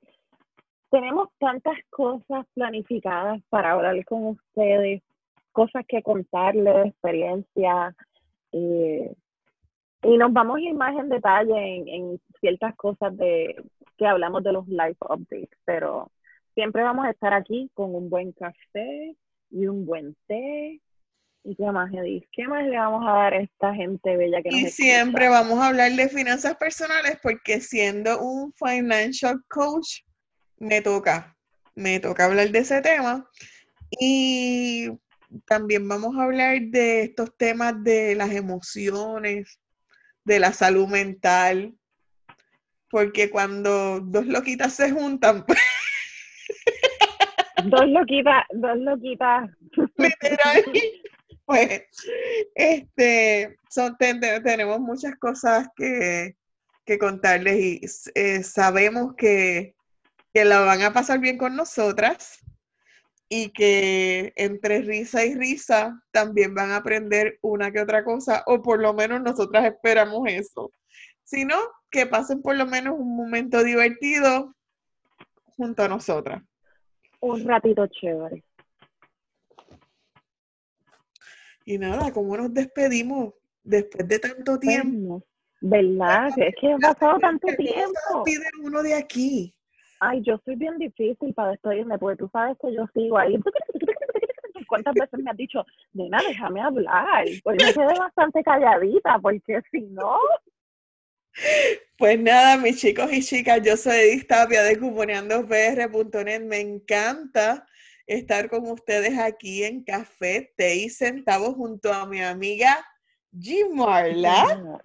tenemos 0.90 1.28
tantas 1.38 1.76
cosas 1.90 2.46
planificadas 2.54 3.40
para 3.48 3.72
hablar 3.72 4.04
con 4.04 4.26
ustedes, 4.28 5.02
cosas 5.52 5.84
que 5.86 6.02
contarles, 6.02 6.86
experiencias, 6.86 7.94
eh, 8.52 9.14
y 10.02 10.16
nos 10.16 10.32
vamos 10.32 10.56
a 10.56 10.60
ir 10.60 10.74
más 10.74 10.96
en 10.96 11.08
detalle 11.08 11.84
en, 11.86 12.20
ciertas 12.40 12.76
cosas 12.76 13.16
de 13.16 13.56
que 13.96 14.06
hablamos 14.06 14.44
de 14.44 14.52
los 14.52 14.68
live 14.68 14.96
updates, 15.00 15.58
pero 15.64 16.12
siempre 16.54 16.84
vamos 16.84 17.04
a 17.04 17.10
estar 17.10 17.34
aquí 17.34 17.68
con 17.74 17.94
un 17.94 18.08
buen 18.08 18.32
café 18.32 19.16
y 19.50 19.66
un 19.66 19.84
buen 19.84 20.14
té. 20.28 20.80
¿Y 21.48 21.56
qué 21.56 21.72
más, 21.72 21.90
Edith? 21.94 22.26
¿Qué 22.30 22.46
más 22.46 22.62
le 22.66 22.76
vamos 22.76 23.02
a 23.08 23.12
dar 23.12 23.32
a 23.32 23.40
esta 23.40 23.74
gente 23.74 24.18
bella 24.18 24.42
que 24.42 24.50
nos 24.50 24.60
Y 24.60 24.68
siempre 24.68 25.30
vamos 25.30 25.58
a 25.58 25.68
hablar 25.68 25.90
de 25.92 26.10
finanzas 26.10 26.56
personales 26.56 27.18
porque 27.22 27.62
siendo 27.62 28.20
un 28.20 28.52
financial 28.52 29.42
coach, 29.48 30.02
me 30.58 30.82
toca, 30.82 31.34
me 31.74 32.00
toca 32.00 32.26
hablar 32.26 32.50
de 32.50 32.58
ese 32.58 32.82
tema. 32.82 33.26
Y 33.98 34.90
también 35.46 35.88
vamos 35.88 36.18
a 36.18 36.24
hablar 36.24 36.60
de 36.60 37.04
estos 37.04 37.34
temas 37.38 37.82
de 37.82 38.14
las 38.14 38.30
emociones, 38.32 39.58
de 40.24 40.40
la 40.40 40.52
salud 40.52 40.86
mental, 40.86 41.72
porque 42.90 43.30
cuando 43.30 44.00
dos 44.00 44.26
loquitas 44.26 44.74
se 44.74 44.90
juntan, 44.90 45.46
pues, 45.46 45.58
dos 47.64 47.88
loquitas, 47.88 48.44
dos 48.52 48.76
loquitas. 48.76 49.48
Literal. 49.96 50.64
Pues, 51.48 51.82
este, 52.54 53.56
tenemos 54.44 54.80
muchas 54.80 55.16
cosas 55.16 55.66
que, 55.74 56.36
contarles 57.00 57.58
y 57.58 57.80
eh, 58.14 58.42
sabemos 58.42 59.14
que, 59.16 59.74
que 60.34 60.44
la 60.44 60.60
van 60.60 60.82
a 60.82 60.92
pasar 60.92 61.20
bien 61.20 61.38
con 61.38 61.56
nosotras 61.56 62.40
y 63.30 63.48
que 63.52 64.34
entre 64.36 64.82
risa 64.82 65.24
y 65.24 65.36
risa 65.36 66.02
también 66.10 66.54
van 66.54 66.70
a 66.70 66.76
aprender 66.76 67.38
una 67.40 67.72
que 67.72 67.80
otra 67.80 68.04
cosa, 68.04 68.42
o 68.46 68.60
por 68.60 68.78
lo 68.80 68.92
menos 68.92 69.22
nosotras 69.22 69.64
esperamos 69.64 70.28
eso. 70.28 70.70
Si 71.24 71.46
no, 71.46 71.56
que 71.90 72.04
pasen 72.04 72.42
por 72.42 72.56
lo 72.56 72.66
menos 72.66 72.94
un 72.98 73.16
momento 73.16 73.64
divertido 73.64 74.54
junto 75.56 75.82
a 75.82 75.88
nosotras. 75.88 76.42
Un 77.20 77.48
ratito 77.48 77.86
chévere. 77.86 78.44
Y 81.68 81.76
nada, 81.76 82.10
¿cómo 82.12 82.34
nos 82.34 82.54
despedimos 82.54 83.34
después 83.62 84.08
de 84.08 84.18
tanto 84.18 84.58
tiempo? 84.58 85.22
¿Verdad? 85.60 86.30
Es 86.38 86.54
que 86.58 86.72
ha 86.72 86.78
pasado 86.78 87.18
tanto 87.18 87.46
tiempo. 87.58 88.24
pide 88.24 88.46
uno 88.62 88.82
de 88.82 88.94
aquí? 88.94 89.54
Ay, 90.00 90.22
yo 90.22 90.40
soy 90.46 90.56
bien 90.56 90.78
difícil 90.78 91.34
para 91.34 91.50
despedirme, 91.50 91.98
porque 91.98 92.16
tú 92.16 92.30
sabes 92.32 92.56
que 92.62 92.74
yo 92.74 92.86
sigo 92.94 93.18
ahí. 93.18 93.38
¿Cuántas 94.66 94.94
veces 94.94 95.20
me 95.22 95.30
has 95.30 95.36
dicho, 95.36 95.62
nena, 95.92 96.22
déjame 96.26 96.62
hablar? 96.62 97.26
Pues 97.44 97.62
me 97.62 97.74
quedé 97.74 97.98
bastante 97.98 98.42
calladita, 98.42 99.18
porque 99.18 99.60
si 99.70 99.82
no. 99.82 100.18
Pues 101.98 102.18
nada, 102.18 102.56
mis 102.56 102.80
chicos 102.80 103.12
y 103.12 103.20
chicas, 103.20 103.60
yo 103.62 103.76
soy 103.76 103.96
Edith 103.96 104.26
Tapia 104.26 104.62
de 104.62 104.78
cuponeandopr.net. 104.78 106.40
Me 106.44 106.60
encanta 106.60 107.66
estar 108.08 108.48
con 108.48 108.68
ustedes 108.70 109.18
aquí 109.18 109.64
en 109.64 109.84
Café, 109.84 110.54
Té 110.56 110.76
y 110.76 110.88
Centavos 110.88 111.54
junto 111.54 111.92
a 111.92 112.06
mi 112.06 112.22
amiga 112.22 112.78
Jim 113.38 113.76
Marla. 113.76 114.80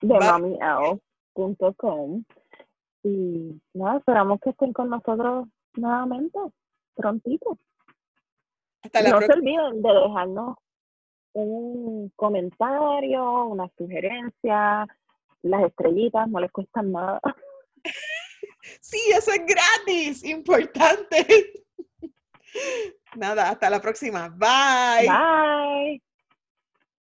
De 0.00 0.18
mamiel.com. 0.18 2.24
Y 3.02 3.60
nada, 3.72 3.98
esperamos 3.98 4.38
que 4.40 4.50
estén 4.50 4.72
con 4.72 4.90
nosotros 4.90 5.48
nuevamente, 5.74 6.38
prontito. 6.94 7.58
no 8.84 9.20
se 9.20 9.32
olviden 9.32 9.82
de 9.82 9.92
dejarnos 9.92 10.56
un 11.32 12.12
comentario, 12.14 13.46
una 13.46 13.68
sugerencia, 13.78 14.86
las 15.42 15.64
estrellitas 15.64 16.28
no 16.28 16.40
les 16.40 16.52
cuestan 16.52 16.92
nada. 16.92 17.20
Sí, 18.80 19.00
eso 19.16 19.32
es 19.32 19.42
gratis, 19.44 20.24
importante. 20.24 21.61
Nada, 23.16 23.50
hasta 23.50 23.70
la 23.70 23.80
próxima. 23.80 24.28
Bye. 24.28 25.06
Bye. 25.06 26.02